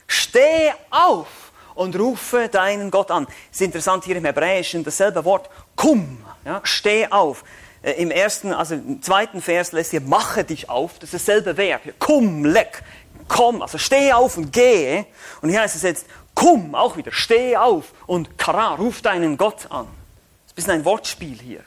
[0.07, 1.27] Steh auf
[1.75, 3.27] und rufe deinen Gott an.
[3.51, 7.43] Es ist interessant hier im Hebräischen dasselbe Wort, kum, ja, steh auf.
[7.81, 11.55] Äh, Im ersten, also im zweiten Vers lässt hier, mache dich auf, das ist dasselbe
[11.55, 11.81] Verb.
[11.99, 12.83] Kum, leck,
[13.27, 15.05] komm, also steh auf und gehe.
[15.41, 19.67] Und hier heißt es jetzt, kum, auch wieder, steh auf und kara, ruf deinen Gott
[19.69, 19.87] an.
[19.87, 21.63] Das ist ein bisschen ein Wortspiel hier.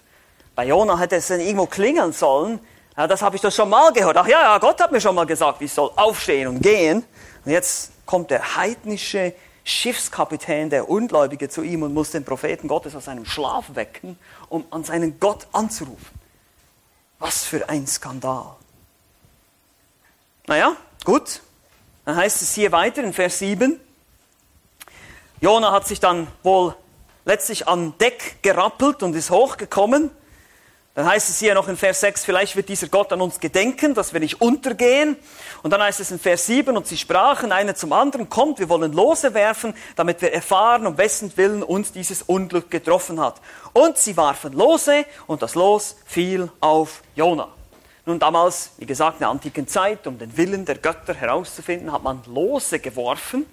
[0.54, 2.60] Bei Jona hätte es dann irgendwo klingeln sollen.
[2.96, 4.16] Ja, das habe ich doch schon mal gehört.
[4.16, 7.04] Ach ja, ja, Gott hat mir schon mal gesagt, ich soll aufstehen und gehen.
[7.44, 12.94] Und jetzt kommt der heidnische Schiffskapitän, der Ungläubige, zu ihm und muss den Propheten Gottes
[12.94, 16.20] aus seinem Schlaf wecken, um an seinen Gott anzurufen.
[17.18, 18.56] Was für ein Skandal.
[20.46, 21.40] Naja, gut.
[22.04, 23.80] Dann heißt es hier weiter in Vers 7.
[25.40, 26.74] Jona hat sich dann wohl
[27.24, 30.10] letztlich an Deck gerappelt und ist hochgekommen
[30.94, 33.94] dann heißt es hier noch in Vers 6, vielleicht wird dieser Gott an uns gedenken,
[33.94, 35.16] dass wir nicht untergehen.
[35.62, 38.68] Und dann heißt es in Vers 7, und sie sprachen einer zum anderen, kommt, wir
[38.68, 43.40] wollen Lose werfen, damit wir erfahren, um wessen Willen uns dieses Unglück getroffen hat.
[43.72, 47.48] Und sie warfen Lose, und das Los fiel auf Jona.
[48.04, 52.02] Nun damals, wie gesagt, in der antiken Zeit, um den Willen der Götter herauszufinden, hat
[52.02, 53.46] man Lose geworfen.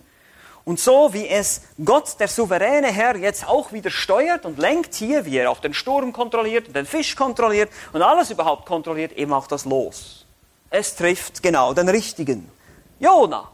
[0.66, 5.26] Und so wie es Gott, der souveräne Herr, jetzt auch wieder steuert und lenkt hier,
[5.26, 9.34] wie er auch den Sturm kontrolliert und den Fisch kontrolliert und alles überhaupt kontrolliert, eben
[9.34, 10.26] auch das Los.
[10.70, 12.52] Es trifft genau den richtigen.
[13.00, 13.50] Jona.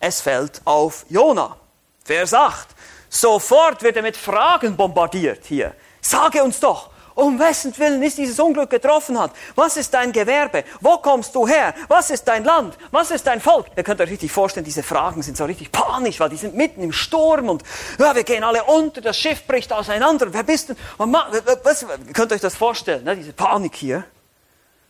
[0.00, 1.56] Es fällt auf Jona.
[2.04, 2.68] Vers 8.
[3.08, 5.74] Sofort wird er mit Fragen bombardiert hier.
[6.00, 9.30] Sage uns doch, um wessen Willen ist dieses Unglück getroffen hat.
[9.54, 10.64] Was ist dein Gewerbe?
[10.80, 11.74] Wo kommst du her?
[11.88, 12.76] Was ist dein Land?
[12.90, 13.66] Was ist dein Volk?
[13.76, 16.82] Ihr könnt euch richtig vorstellen, diese Fragen sind so richtig panisch, weil die sind mitten
[16.82, 17.62] im Sturm und
[17.98, 20.32] ja, wir gehen alle unter, das Schiff bricht auseinander.
[20.32, 20.74] Wer bist du?
[20.98, 23.16] Was, ihr könnt euch das vorstellen, ne?
[23.16, 24.04] diese Panik hier.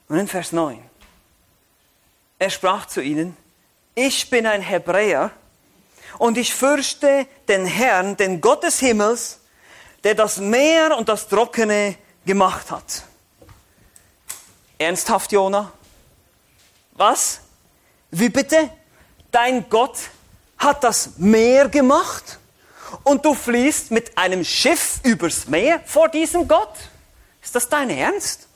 [0.09, 0.83] Und in Vers 9.
[2.39, 3.37] Er sprach zu ihnen,
[3.95, 5.31] ich bin ein Hebräer
[6.19, 9.41] und ich fürchte den Herrn, den Gott des Himmels,
[10.03, 13.05] der das Meer und das Trockene gemacht hat.
[14.79, 15.73] Ernsthaft, Jona?
[16.93, 17.41] Was?
[18.11, 18.71] Wie bitte?
[19.31, 19.99] Dein Gott
[20.59, 22.39] hat das Meer gemacht
[23.03, 26.75] und du fließt mit einem Schiff übers Meer vor diesem Gott?
[27.43, 28.47] Ist das dein Ernst?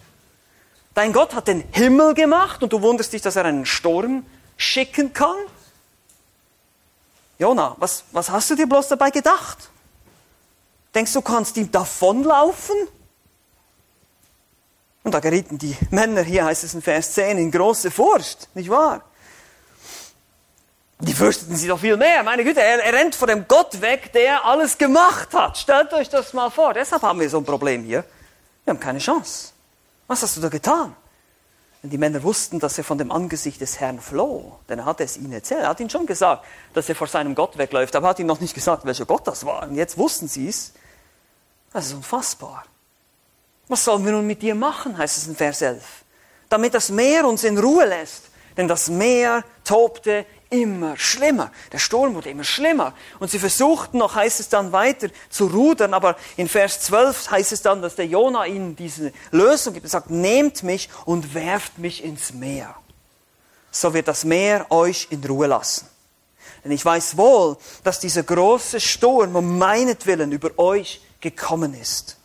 [0.95, 4.25] Dein Gott hat den Himmel gemacht und du wunderst dich, dass er einen Sturm
[4.57, 5.37] schicken kann?
[7.39, 9.69] Jona, was, was hast du dir bloß dabei gedacht?
[10.95, 12.77] Denkst du, kannst ihm davonlaufen?
[15.05, 18.69] Und da gerieten die Männer, hier heißt es in Vers 10, in große Furcht, nicht
[18.69, 19.05] wahr?
[21.01, 22.25] Die fürchteten sich doch viel mehr.
[22.25, 25.57] Meine Güte, er, er rennt vor dem Gott weg, der alles gemacht hat.
[25.57, 26.75] Stellt euch das mal vor.
[26.75, 28.05] Deshalb haben wir so ein Problem hier.
[28.65, 29.53] Wir haben keine Chance.
[30.09, 30.97] Was hast du da getan?
[31.83, 34.59] Denn die Männer wussten, dass er von dem Angesicht des Herrn floh.
[34.69, 35.61] Denn er hatte es ihnen erzählt.
[35.61, 37.95] Er hat ihnen schon gesagt, dass er vor seinem Gott wegläuft.
[37.95, 39.69] Aber er hat ihnen noch nicht gesagt, welcher Gott das war.
[39.69, 40.73] Und jetzt wussten sie es.
[41.73, 42.65] Das ist unfassbar.
[43.69, 45.83] Was sollen wir nun mit dir machen, heißt es in Vers 11.
[46.49, 48.25] Damit das Meer uns in Ruhe lässt.
[48.57, 51.53] Denn das Meer tobte immer schlimmer.
[51.71, 52.95] Der Sturm wurde immer schlimmer.
[53.21, 55.95] Und sie versuchten noch, heißt es dann weiter, zu rudern.
[55.95, 59.87] Aber in Vers 12 heißt es dann, dass der Jona ihnen diese Lösung gibt.
[59.87, 62.75] Er sagt, nehmt mich und werft mich ins Meer.
[63.71, 65.87] So wird das Meer euch in Ruhe lassen.
[66.65, 72.18] Denn ich weiß wohl, dass dieser große Sturm um meinetwillen über euch gekommen ist.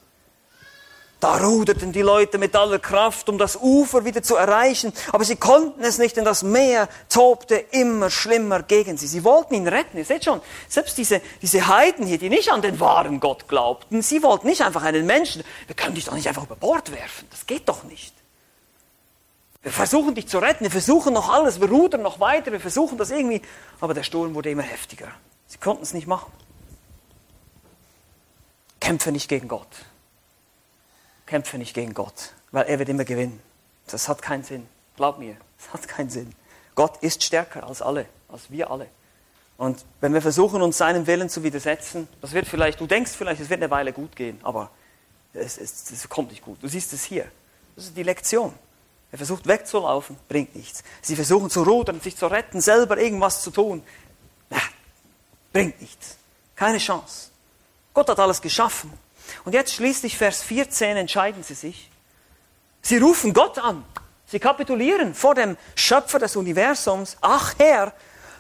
[1.23, 5.37] Da ruderten die Leute mit aller Kraft, um das Ufer wieder zu erreichen, aber sie
[5.37, 9.07] konnten es nicht, denn das Meer tobte immer schlimmer gegen sie.
[9.07, 9.97] Sie wollten ihn retten.
[9.97, 14.01] Ihr seht schon, selbst diese, diese Heiden hier, die nicht an den wahren Gott glaubten,
[14.01, 17.25] sie wollten nicht einfach einen Menschen, wir können dich doch nicht einfach über Bord werfen,
[17.31, 18.13] das geht doch nicht.
[19.61, 22.97] Wir versuchen dich zu retten, wir versuchen noch alles, wir rudern noch weiter, wir versuchen
[22.97, 23.41] das irgendwie,
[23.79, 25.07] aber der Sturm wurde immer heftiger.
[25.47, 26.33] Sie konnten es nicht machen.
[28.81, 29.69] Kämpfe nicht gegen Gott
[31.33, 33.41] kämpfe nicht gegen Gott, weil er wird immer gewinnen.
[33.87, 34.67] Das hat keinen Sinn.
[34.95, 36.31] Glaub mir, das hat keinen Sinn.
[36.75, 38.85] Gott ist stärker als alle, als wir alle.
[39.57, 43.41] Und wenn wir versuchen, uns seinem Willen zu widersetzen, das wird vielleicht, du denkst vielleicht,
[43.41, 44.69] es wird eine Weile gut gehen, aber
[45.33, 46.61] es, es, es kommt nicht gut.
[46.61, 47.25] Du siehst es hier.
[47.75, 48.53] Das ist die Lektion.
[49.11, 50.83] Er versucht wegzulaufen, bringt nichts.
[51.01, 53.81] Sie versuchen zu rudern, sich zu retten, selber irgendwas zu tun.
[54.51, 54.61] Ja,
[55.51, 56.15] bringt nichts.
[56.55, 57.31] Keine Chance.
[57.91, 58.93] Gott hat alles geschaffen.
[59.45, 61.89] Und jetzt schließlich Vers 14 entscheiden sie sich.
[62.81, 63.83] Sie rufen Gott an.
[64.25, 67.17] Sie kapitulieren vor dem Schöpfer des Universums.
[67.21, 67.93] Ach Herr,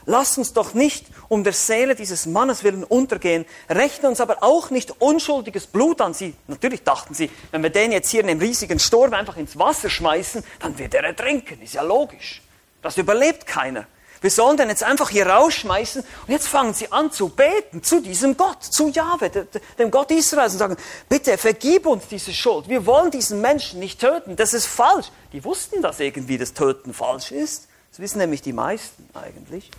[0.05, 4.69] lass uns doch nicht um der Seele dieses Mannes willen untergehen, rechnen uns aber auch
[4.69, 6.13] nicht unschuldiges Blut an.
[6.13, 9.57] Sie, natürlich dachten sie, wenn wir den jetzt hier in einem riesigen Sturm einfach ins
[9.57, 11.61] Wasser schmeißen, dann wird er ertrinken.
[11.61, 12.41] Ist ja logisch.
[12.81, 13.87] Das überlebt keiner.
[14.23, 18.01] Wir sollen den jetzt einfach hier rausschmeißen und jetzt fangen sie an zu beten zu
[18.01, 19.29] diesem Gott, zu Jahwe,
[19.77, 20.77] dem Gott Israels und sagen,
[21.09, 22.69] bitte vergib uns diese Schuld.
[22.69, 24.37] Wir wollen diesen Menschen nicht töten.
[24.37, 25.07] Das ist falsch.
[25.33, 27.67] Die wussten, dass irgendwie das Töten falsch ist.
[27.91, 29.69] Das wissen nämlich die meisten eigentlich.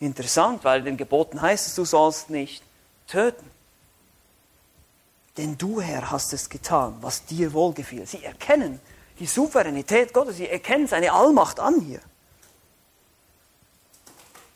[0.00, 2.62] Interessant, weil in den Geboten heißt es, du sollst nicht
[3.08, 3.50] töten.
[5.38, 8.06] Denn du, Herr, hast es getan, was dir wohlgefiel.
[8.06, 8.80] Sie erkennen
[9.18, 12.02] die Souveränität Gottes, sie erkennen seine Allmacht an hier.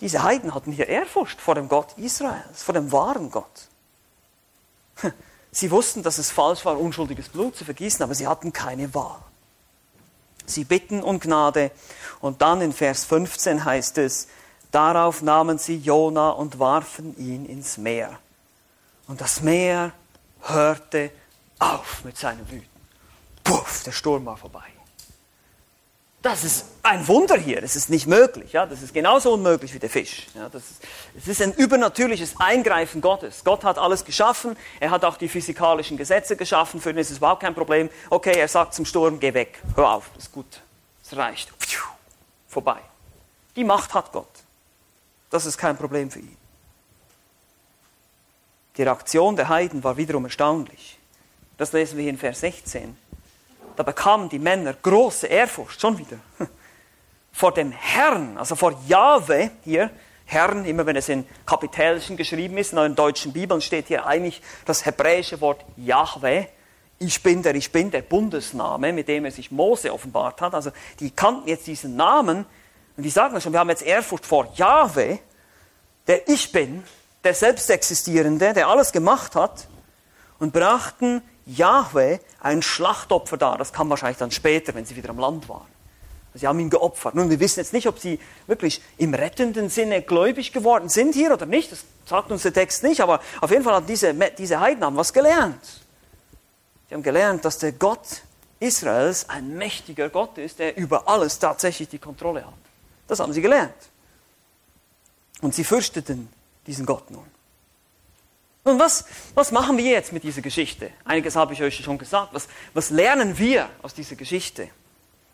[0.00, 3.68] Diese Heiden hatten hier Ehrfurcht vor dem Gott Israels, vor dem wahren Gott.
[5.52, 9.20] Sie wussten, dass es falsch war, unschuldiges Blut zu vergießen, aber sie hatten keine Wahl.
[10.46, 11.72] Sie bitten um Gnade
[12.20, 14.28] und dann in Vers 15 heißt es,
[14.70, 18.18] darauf nahmen sie Jona und warfen ihn ins Meer.
[19.08, 19.92] Und das Meer
[20.42, 21.10] hörte
[21.58, 22.68] auf mit seinem Wüten.
[23.42, 24.79] Puff, der Sturm war vorbei.
[26.22, 28.52] Das ist ein Wunder hier, das ist nicht möglich.
[28.52, 28.66] Ja?
[28.66, 30.26] Das ist genauso unmöglich wie der Fisch.
[30.34, 30.50] Ja?
[30.50, 30.82] Das ist,
[31.16, 33.42] es ist ein übernatürliches Eingreifen Gottes.
[33.42, 37.16] Gott hat alles geschaffen, er hat auch die physikalischen Gesetze geschaffen, für ihn ist es
[37.16, 37.88] überhaupt kein Problem.
[38.10, 40.60] Okay, er sagt zum Sturm, geh weg, hör auf, das ist gut,
[41.02, 41.50] es reicht.
[42.48, 42.80] Vorbei.
[43.56, 44.28] Die Macht hat Gott.
[45.30, 46.36] Das ist kein Problem für ihn.
[48.76, 50.98] Die Reaktion der Heiden war wiederum erstaunlich.
[51.56, 52.96] Das lesen wir hier in Vers 16
[53.80, 56.18] da bekamen die Männer große Ehrfurcht, schon wieder,
[57.32, 59.88] vor dem Herrn, also vor Jahwe hier,
[60.26, 64.42] Herrn, immer wenn es in Kapitälischen geschrieben ist, in euren deutschen Bibeln steht hier eigentlich
[64.66, 66.48] das hebräische Wort Jahwe.
[66.98, 70.54] Ich bin der, ich bin der Bundesname, mit dem er sich Mose offenbart hat.
[70.54, 72.44] Also die kannten jetzt diesen Namen
[72.98, 75.20] und die sagen schon, wir haben jetzt Ehrfurcht vor Jahwe,
[76.06, 76.84] der Ich bin,
[77.24, 79.68] der Selbstexistierende, der alles gemacht hat
[80.38, 81.22] und brachten
[81.56, 83.58] Jahwe ein Schlachtopfer dar.
[83.58, 85.66] Das kam wahrscheinlich dann später, wenn sie wieder am Land waren.
[86.34, 87.16] Sie haben ihn geopfert.
[87.16, 91.32] Nun, wir wissen jetzt nicht, ob sie wirklich im rettenden Sinne gläubig geworden sind hier
[91.32, 91.72] oder nicht.
[91.72, 94.96] Das sagt uns der Text nicht, aber auf jeden Fall haben diese, diese Heiden haben
[94.96, 95.64] was gelernt.
[96.88, 98.22] Sie haben gelernt, dass der Gott
[98.60, 102.52] Israels ein mächtiger Gott ist, der über alles tatsächlich die Kontrolle hat.
[103.08, 103.74] Das haben sie gelernt.
[105.40, 106.28] Und sie fürchteten
[106.66, 107.24] diesen Gott nun.
[108.64, 110.90] Nun, was, was machen wir jetzt mit dieser Geschichte?
[111.04, 112.34] Einiges habe ich euch schon gesagt.
[112.34, 114.68] Was, was lernen wir aus dieser Geschichte?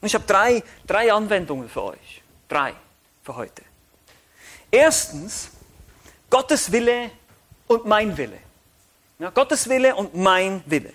[0.00, 2.22] Und ich habe drei, drei Anwendungen für euch.
[2.48, 2.74] Drei
[3.24, 3.62] für heute.
[4.70, 5.48] Erstens,
[6.30, 7.10] Gottes Wille
[7.66, 8.38] und mein Wille.
[9.18, 10.92] Ja, Gottes Wille und mein Wille.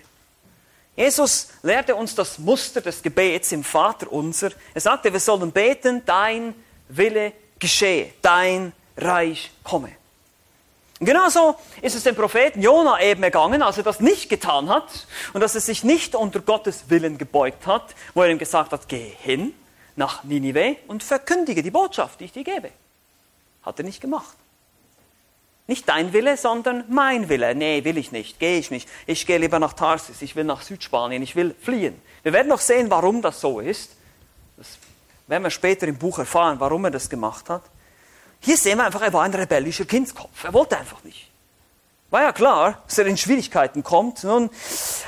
[0.94, 4.50] Jesus lehrte uns das Muster des Gebets im Vater unser.
[4.74, 6.54] Er sagte, wir sollen beten, dein
[6.88, 9.96] Wille geschehe, dein Reich komme.
[11.02, 15.08] Und genauso ist es dem Propheten Jona eben ergangen, als er das nicht getan hat
[15.32, 18.88] und dass er sich nicht unter Gottes Willen gebeugt hat, wo er ihm gesagt hat,
[18.88, 19.52] geh hin
[19.96, 22.70] nach Ninive und verkündige die Botschaft, die ich dir gebe.
[23.64, 24.36] Hat er nicht gemacht.
[25.66, 27.56] Nicht dein Wille, sondern mein Wille.
[27.56, 28.88] Nee, will ich nicht, gehe ich nicht.
[29.06, 32.00] Ich gehe lieber nach Tarsis, ich will nach Südspanien, ich will fliehen.
[32.22, 33.96] Wir werden noch sehen, warum das so ist.
[34.56, 34.78] Das
[35.26, 37.62] werden wir später im Buch erfahren, warum er das gemacht hat.
[38.42, 40.44] Hier sehen wir einfach, er war ein rebellischer Kindskopf.
[40.44, 41.30] Er wollte einfach nicht.
[42.10, 44.24] War ja klar, dass er in Schwierigkeiten kommt.
[44.24, 44.50] Nun,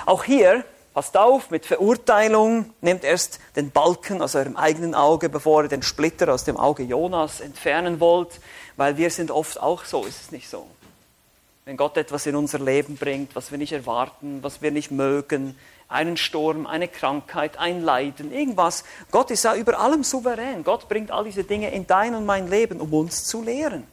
[0.06, 5.64] auch hier, passt auf, mit Verurteilung, nehmt erst den Balken aus eurem eigenen Auge, bevor
[5.64, 8.40] ihr den Splitter aus dem Auge Jonas entfernen wollt,
[8.76, 10.66] weil wir sind oft auch so, ist es nicht so?
[11.64, 15.58] Wenn Gott etwas in unser Leben bringt, was wir nicht erwarten, was wir nicht mögen,
[15.94, 18.84] einen Sturm, eine Krankheit, ein Leiden, irgendwas.
[19.10, 20.64] Gott ist ja über allem souverän.
[20.64, 23.86] Gott bringt all diese Dinge in dein und mein Leben, um uns zu lehren.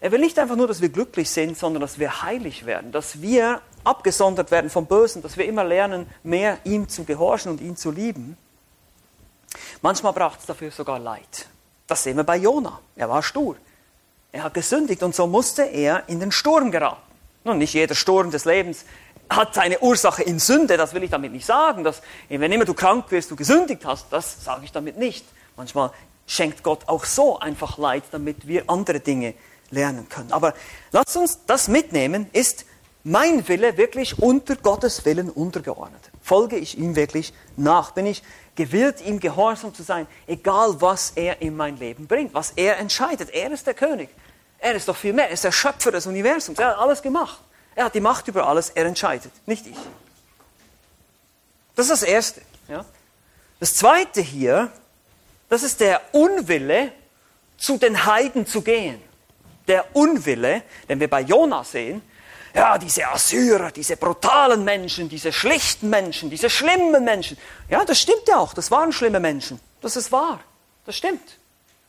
[0.00, 3.22] Er will nicht einfach nur, dass wir glücklich sind, sondern dass wir heilig werden, dass
[3.22, 7.76] wir abgesondert werden vom Bösen, dass wir immer lernen, mehr ihm zu gehorchen und ihn
[7.76, 8.36] zu lieben.
[9.80, 11.46] Manchmal braucht es dafür sogar Leid.
[11.86, 12.80] Das sehen wir bei Jona.
[12.96, 13.56] Er war stur.
[14.32, 17.02] Er hat gesündigt und so musste er in den Sturm geraten.
[17.44, 18.84] Nun, nicht jeder Sturm des Lebens
[19.36, 21.84] hat seine Ursache in Sünde, das will ich damit nicht sagen.
[21.84, 25.24] Dass, wenn immer du krank wirst, du gesündigt hast, das sage ich damit nicht.
[25.56, 25.90] Manchmal
[26.26, 29.34] schenkt Gott auch so einfach Leid, damit wir andere Dinge
[29.70, 30.32] lernen können.
[30.32, 30.54] Aber
[30.92, 32.66] lasst uns das mitnehmen, ist
[33.04, 36.10] mein Wille wirklich unter Gottes Willen untergeordnet?
[36.22, 37.90] Folge ich ihm wirklich nach?
[37.90, 38.22] Bin ich
[38.54, 43.30] gewillt, ihm gehorsam zu sein, egal was er in mein Leben bringt, was er entscheidet?
[43.30, 44.08] Er ist der König.
[44.58, 45.26] Er ist doch viel mehr.
[45.26, 46.58] Er ist der Schöpfer des Universums.
[46.58, 47.40] Er hat alles gemacht.
[47.74, 49.76] Er hat die Macht über alles, er entscheidet, nicht ich.
[51.74, 52.42] Das ist das Erste.
[52.68, 52.84] Ja?
[53.60, 54.70] Das Zweite hier,
[55.48, 56.92] das ist der Unwille,
[57.56, 59.00] zu den Heiden zu gehen.
[59.68, 62.02] Der Unwille, den wir bei Jona sehen,
[62.54, 67.38] ja, diese Assyrer, diese brutalen Menschen, diese schlichten Menschen, diese schlimmen Menschen.
[67.70, 69.58] Ja, das stimmt ja auch, das waren schlimme Menschen.
[69.80, 70.40] Das ist wahr,
[70.84, 71.38] das stimmt.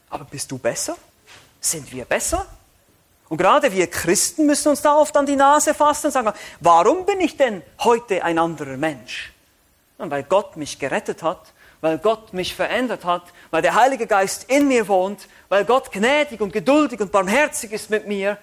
[0.10, 0.96] Aber bist du besser?
[1.60, 2.46] Sind wir besser?
[3.34, 7.04] Und gerade wir Christen müssen uns da oft an die Nase fassen und sagen, warum
[7.04, 9.34] bin ich denn heute ein anderer Mensch?
[9.98, 14.52] Und weil Gott mich gerettet hat, weil Gott mich verändert hat, weil der Heilige Geist
[14.52, 18.38] in mir wohnt, weil Gott gnädig und geduldig und barmherzig ist mit mir,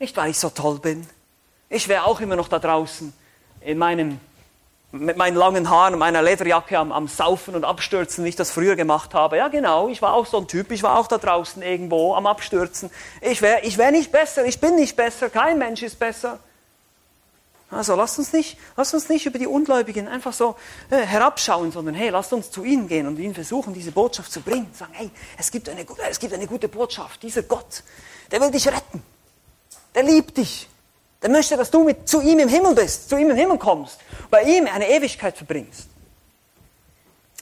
[0.00, 1.06] nicht weil ich so toll bin.
[1.68, 3.12] Ich wäre auch immer noch da draußen
[3.60, 4.18] in meinem
[4.94, 8.52] mit meinen langen Haaren und meiner Lederjacke am, am Saufen und Abstürzen, wie ich das
[8.52, 9.36] früher gemacht habe.
[9.36, 12.26] Ja, genau, ich war auch so ein Typ, ich war auch da draußen irgendwo am
[12.26, 12.90] Abstürzen.
[13.20, 16.38] Ich wäre ich wär nicht besser, ich bin nicht besser, kein Mensch ist besser.
[17.70, 20.54] Also lasst uns nicht, lasst uns nicht über die Ungläubigen einfach so
[20.90, 24.42] äh, herabschauen, sondern hey, lasst uns zu ihnen gehen und ihnen versuchen, diese Botschaft zu
[24.42, 24.70] bringen.
[24.72, 27.22] Sagen, hey, es gibt eine, es gibt eine gute Botschaft.
[27.24, 27.82] Dieser Gott,
[28.30, 29.02] der will dich retten.
[29.92, 30.68] Der liebt dich.
[31.24, 33.98] Der möchte, dass du mit, zu ihm im Himmel bist, zu ihm im Himmel kommst,
[34.28, 35.88] bei ihm eine Ewigkeit verbringst.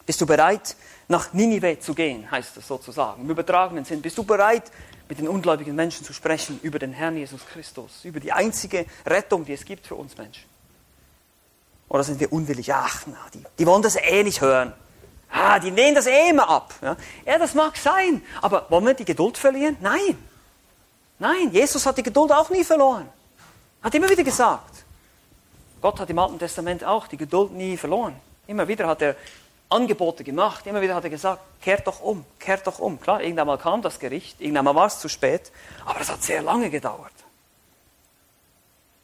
[0.07, 0.77] Bist du bereit,
[1.09, 3.23] nach Ninive zu gehen, heißt das sozusagen.
[3.23, 4.01] Im übertragenen Sinn.
[4.01, 4.71] Bist du bereit,
[5.09, 9.45] mit den ungläubigen Menschen zu sprechen über den Herrn Jesus Christus, über die einzige Rettung,
[9.45, 10.45] die es gibt für uns Menschen?
[11.89, 12.73] Oder sind wir unwillig?
[12.73, 14.73] Ach, na, die, die wollen das eh nicht hören.
[15.29, 16.73] Ah, die lehnen das eh immer ab.
[17.27, 18.23] Ja, das mag sein.
[18.41, 19.77] Aber wollen wir die Geduld verlieren?
[19.81, 20.17] Nein.
[21.19, 23.09] Nein, Jesus hat die Geduld auch nie verloren.
[23.83, 24.85] Hat immer wieder gesagt.
[25.81, 28.15] Gott hat im Alten Testament auch die Geduld nie verloren.
[28.47, 29.17] Immer wieder hat er
[29.69, 33.01] Angebote gemacht, immer wieder hat er gesagt, kehrt doch um, kehrt doch um.
[33.01, 35.51] Klar, irgendwann mal kam das Gericht, irgendwann mal war es zu spät,
[35.85, 37.13] aber es hat sehr lange gedauert.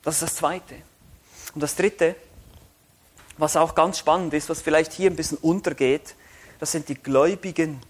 [0.03, 0.77] Das ist das Zweite.
[1.55, 2.15] Und das Dritte,
[3.39, 6.15] was auch ganz spannend ist, was vielleicht hier ein bisschen untergeht,
[6.61, 7.81] das sind die gläubigen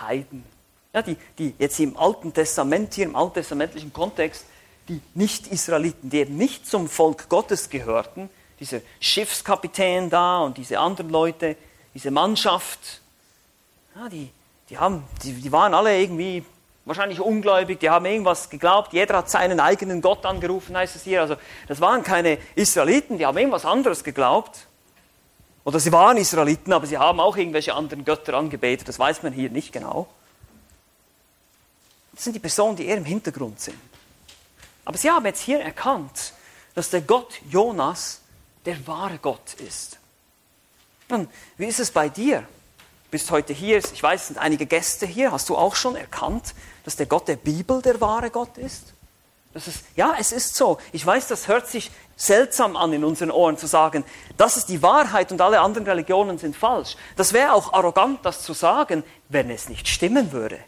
[0.00, 0.44] Heiden.
[0.92, 4.44] Ja, die, die jetzt im Alten Testament, hier im alttestamentlichen Kontext,
[4.88, 8.28] die Nicht-Israeliten, die eben nicht zum Volk Gottes gehörten,
[8.60, 11.56] dieser Schiffskapitän da und diese anderen Leute,
[11.94, 13.00] diese Mannschaft,
[13.94, 14.30] ja, die,
[14.68, 16.44] die, haben, die, die waren alle irgendwie
[16.84, 21.22] wahrscheinlich ungläubig, die haben irgendwas geglaubt, jeder hat seinen eigenen Gott angerufen, heißt es hier.
[21.22, 24.66] Also das waren keine Israeliten, die haben irgendwas anderes geglaubt.
[25.64, 29.32] Oder sie waren Israeliten, aber sie haben auch irgendwelche anderen Götter angebetet, das weiß man
[29.32, 30.06] hier nicht genau.
[32.12, 33.78] Das sind die Personen, die eher im Hintergrund sind.
[34.84, 36.32] Aber sie haben jetzt hier erkannt,
[36.74, 38.20] dass der Gott Jonas
[38.66, 39.98] der wahre Gott ist.
[41.08, 42.46] Nun, wie ist es bei dir?
[43.10, 45.32] Bist heute hier, ich weiß, es sind einige Gäste hier.
[45.32, 48.94] Hast du auch schon erkannt, dass der Gott der Bibel der wahre Gott ist?
[49.52, 50.78] Das ist ja, es ist so.
[50.90, 54.04] Ich weiß, das hört sich seltsam an in unseren Ohren zu sagen,
[54.36, 56.96] das ist die Wahrheit und alle anderen Religionen sind falsch.
[57.14, 60.58] Das wäre auch arrogant, das zu sagen, wenn es nicht stimmen würde.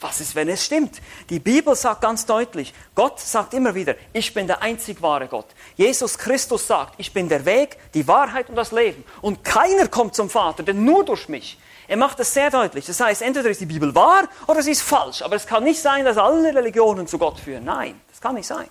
[0.00, 1.00] Was ist, wenn es stimmt?
[1.30, 5.46] Die Bibel sagt ganz deutlich, Gott sagt immer wieder, ich bin der einzig wahre Gott.
[5.76, 9.04] Jesus Christus sagt, ich bin der Weg, die Wahrheit und das Leben.
[9.22, 11.58] Und keiner kommt zum Vater, denn nur durch mich.
[11.88, 12.84] Er macht es sehr deutlich.
[12.84, 15.22] Das heißt, entweder ist die Bibel wahr oder sie ist falsch.
[15.22, 17.64] Aber es kann nicht sein, dass alle Religionen zu Gott führen.
[17.64, 18.68] Nein, das kann nicht sein.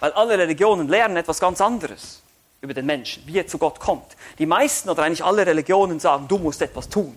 [0.00, 2.22] Weil alle Religionen lernen etwas ganz anderes
[2.60, 4.16] über den Menschen, wie er zu Gott kommt.
[4.38, 7.16] Die meisten oder eigentlich alle Religionen sagen, du musst etwas tun.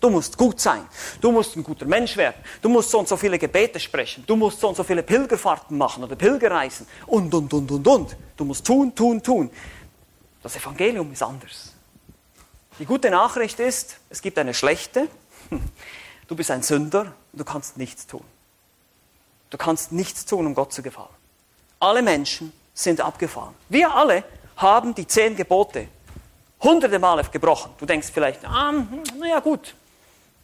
[0.00, 0.86] Du musst gut sein.
[1.20, 2.36] Du musst ein guter Mensch werden.
[2.62, 4.24] Du musst so und so viele Gebete sprechen.
[4.26, 6.86] Du musst so und so viele Pilgerfahrten machen oder Pilgerreisen.
[7.06, 8.16] Und, und, und, und, und.
[8.36, 9.50] Du musst tun, tun, tun.
[10.42, 11.74] Das Evangelium ist anders.
[12.78, 15.08] Die gute Nachricht ist, es gibt eine schlechte.
[16.28, 18.22] Du bist ein Sünder und du kannst nichts tun.
[19.50, 21.08] Du kannst nichts tun, um Gott zu gefallen.
[21.80, 23.52] Alle Menschen sind abgefahren.
[23.68, 24.22] Wir alle
[24.56, 25.88] haben die zehn Gebote
[26.62, 27.72] hunderte Male gebrochen.
[27.78, 28.72] Du denkst vielleicht, ah,
[29.18, 29.74] naja gut,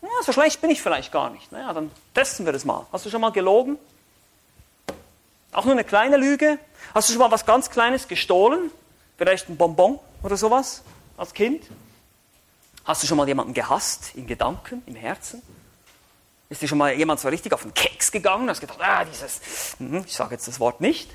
[0.07, 1.50] ja, so schlecht bin ich vielleicht gar nicht.
[1.52, 2.86] Naja, dann testen wir das mal.
[2.92, 3.78] Hast du schon mal gelogen?
[5.52, 6.59] Auch nur eine kleine Lüge?
[6.94, 8.70] Hast du schon mal was ganz Kleines gestohlen?
[9.16, 10.82] Vielleicht ein Bonbon oder sowas
[11.16, 11.64] als Kind?
[12.84, 15.42] Hast du schon mal jemanden gehasst, in Gedanken, im Herzen?
[16.48, 18.48] Ist dir schon mal jemand so richtig auf den Keks gegangen?
[18.48, 19.40] Hast gedacht, ah, dieses,
[19.78, 21.11] hm, ich sage jetzt das Wort nicht.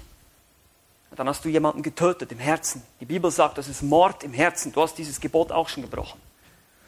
[1.15, 2.83] Dann hast du jemanden getötet im Herzen.
[2.99, 4.71] Die Bibel sagt, das ist Mord im Herzen.
[4.71, 6.19] Du hast dieses Gebot auch schon gebrochen.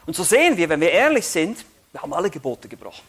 [0.05, 3.03] Und so sehen wir, wenn wir ehrlich sind, wir haben alle Gebote gebrochen.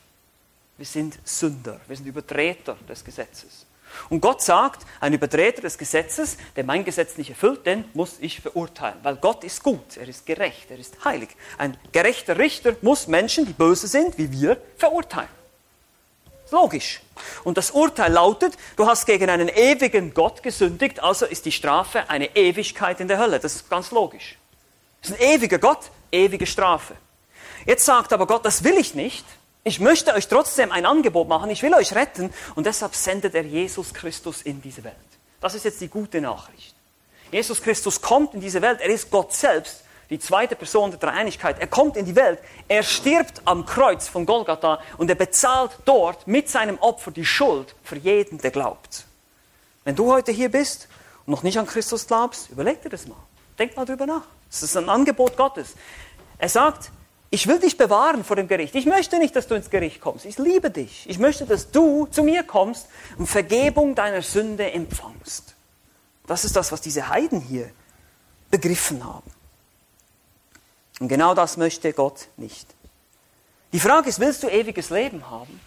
[0.76, 3.66] Wir sind Sünder, wir sind Übertreter des Gesetzes.
[4.10, 8.40] Und Gott sagt, ein Übertreter des Gesetzes, der mein Gesetz nicht erfüllt, den muss ich
[8.40, 8.98] verurteilen.
[9.02, 11.30] Weil Gott ist gut, er ist gerecht, er ist heilig.
[11.58, 15.28] Ein gerechter Richter muss Menschen, die böse sind, wie wir, verurteilen.
[16.50, 17.00] Logisch.
[17.44, 22.10] Und das Urteil lautet, du hast gegen einen ewigen Gott gesündigt, also ist die Strafe
[22.10, 23.40] eine Ewigkeit in der Hölle.
[23.40, 24.36] Das ist ganz logisch.
[25.00, 26.96] Das ist ein ewiger Gott, ewige Strafe.
[27.66, 29.24] Jetzt sagt aber Gott, das will ich nicht.
[29.62, 33.44] Ich möchte euch trotzdem ein Angebot machen, ich will euch retten und deshalb sendet er
[33.44, 34.94] Jesus Christus in diese Welt.
[35.40, 36.74] Das ist jetzt die gute Nachricht.
[37.30, 41.58] Jesus Christus kommt in diese Welt, er ist Gott selbst, die zweite Person der Dreieinigkeit.
[41.58, 42.38] Er kommt in die Welt,
[42.68, 47.74] er stirbt am Kreuz von Golgatha und er bezahlt dort mit seinem Opfer die Schuld
[47.82, 49.06] für jeden, der glaubt.
[49.84, 50.88] Wenn du heute hier bist
[51.24, 53.16] und noch nicht an Christus glaubst, überleg dir das mal.
[53.58, 54.24] Denk mal drüber nach.
[54.50, 55.74] Das ist ein Angebot Gottes.
[56.38, 56.90] Er sagt,
[57.30, 58.74] ich will dich bewahren vor dem Gericht.
[58.74, 60.24] Ich möchte nicht, dass du ins Gericht kommst.
[60.24, 61.08] Ich liebe dich.
[61.08, 62.86] Ich möchte, dass du zu mir kommst
[63.18, 65.54] und Vergebung deiner Sünde empfangst.
[66.26, 67.70] Das ist das, was diese Heiden hier
[68.50, 69.30] begriffen haben.
[71.00, 72.68] Und genau das möchte Gott nicht.
[73.72, 75.60] Die Frage ist, willst du ewiges Leben haben?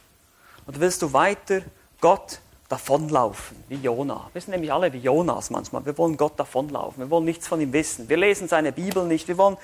[0.65, 1.61] Oder willst du weiter
[1.99, 2.39] Gott
[2.69, 4.29] davonlaufen, wie Jona?
[4.31, 5.85] Wir sind nämlich alle wie Jonas manchmal.
[5.85, 7.03] Wir wollen Gott davonlaufen.
[7.03, 8.07] Wir wollen nichts von ihm wissen.
[8.07, 9.27] Wir lesen seine Bibel nicht.
[9.27, 9.57] Wir wollen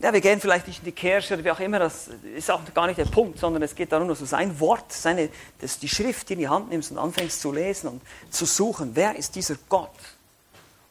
[0.00, 2.60] ja, wir gehen vielleicht nicht in die Kirche oder wie auch immer, das ist auch
[2.72, 5.28] gar nicht der Punkt, sondern es geht darum, dass du sein Wort, seine,
[5.60, 9.16] dass die Schrift in die Hand nimmst und anfängst zu lesen und zu suchen, wer
[9.16, 9.90] ist dieser Gott?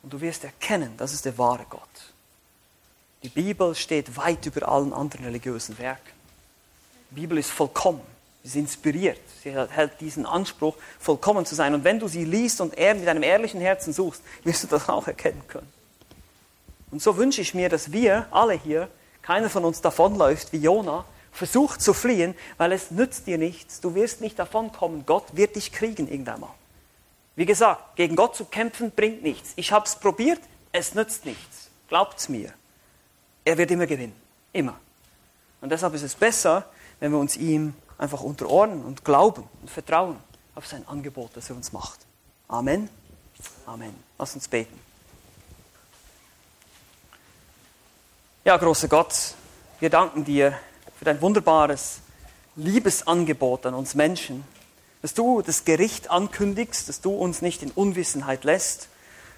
[0.04, 1.82] Und du wirst erkennen, das ist der wahre Gott.
[3.24, 6.12] Die Bibel steht weit über allen anderen religiösen Werken.
[7.12, 8.02] Die Bibel ist vollkommen,
[8.44, 11.74] sie ist inspiriert, sie hält diesen Anspruch, vollkommen zu sein.
[11.74, 15.08] Und wenn du sie liest und mit einem ehrlichen Herzen suchst, wirst du das auch
[15.08, 15.72] erkennen können.
[16.92, 18.90] Und so wünsche ich mir, dass wir alle hier,
[19.28, 21.04] keiner von uns davonläuft wie Jona,
[21.34, 23.82] versucht zu fliehen, weil es nützt dir nichts.
[23.82, 25.06] Du wirst nicht davonkommen.
[25.06, 26.54] Gott wird dich kriegen irgendwann mal.
[27.36, 29.52] Wie gesagt, gegen Gott zu kämpfen bringt nichts.
[29.58, 30.40] Ich habe es probiert,
[30.72, 31.70] es nützt nichts.
[31.90, 32.54] Glaubt's mir.
[33.44, 34.16] Er wird immer gewinnen.
[34.54, 34.78] Immer.
[35.60, 36.66] Und deshalb ist es besser,
[37.02, 40.16] wenn wir uns ihm einfach unterordnen und glauben und vertrauen
[40.56, 42.00] auf sein Angebot, das er uns macht.
[42.48, 42.90] Amen.
[43.66, 43.94] Amen.
[44.18, 44.87] Lass uns beten.
[48.48, 49.14] Ja, großer Gott,
[49.82, 50.58] wir danken dir
[50.98, 52.00] für dein wunderbares
[52.56, 54.46] Liebesangebot an uns Menschen,
[55.02, 58.88] dass du das Gericht ankündigst, dass du uns nicht in Unwissenheit lässt.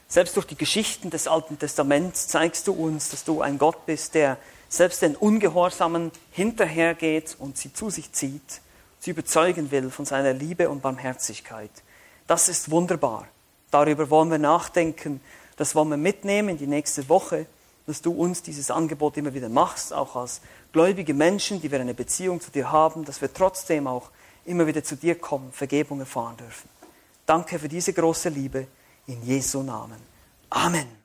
[0.08, 4.14] Selbst durch die Geschichten des Alten Testaments zeigst du uns, dass du ein Gott bist,
[4.14, 4.38] der
[4.70, 8.62] selbst den Ungehorsamen hinterhergeht und sie zu sich zieht,
[9.00, 11.72] sie überzeugen will von seiner Liebe und Barmherzigkeit.
[12.28, 13.28] Das ist wunderbar.
[13.72, 15.20] Darüber wollen wir nachdenken,
[15.56, 17.48] das wollen wir mitnehmen in die nächste Woche
[17.90, 21.96] dass du uns dieses Angebot immer wieder machst, auch als gläubige Menschen, die wir eine
[21.96, 24.12] Beziehung zu dir haben, dass wir trotzdem auch
[24.46, 26.70] immer wieder zu dir kommen, Vergebung erfahren dürfen.
[27.26, 28.68] Danke für diese große Liebe
[29.08, 29.98] in Jesu Namen.
[30.52, 30.99] Amen.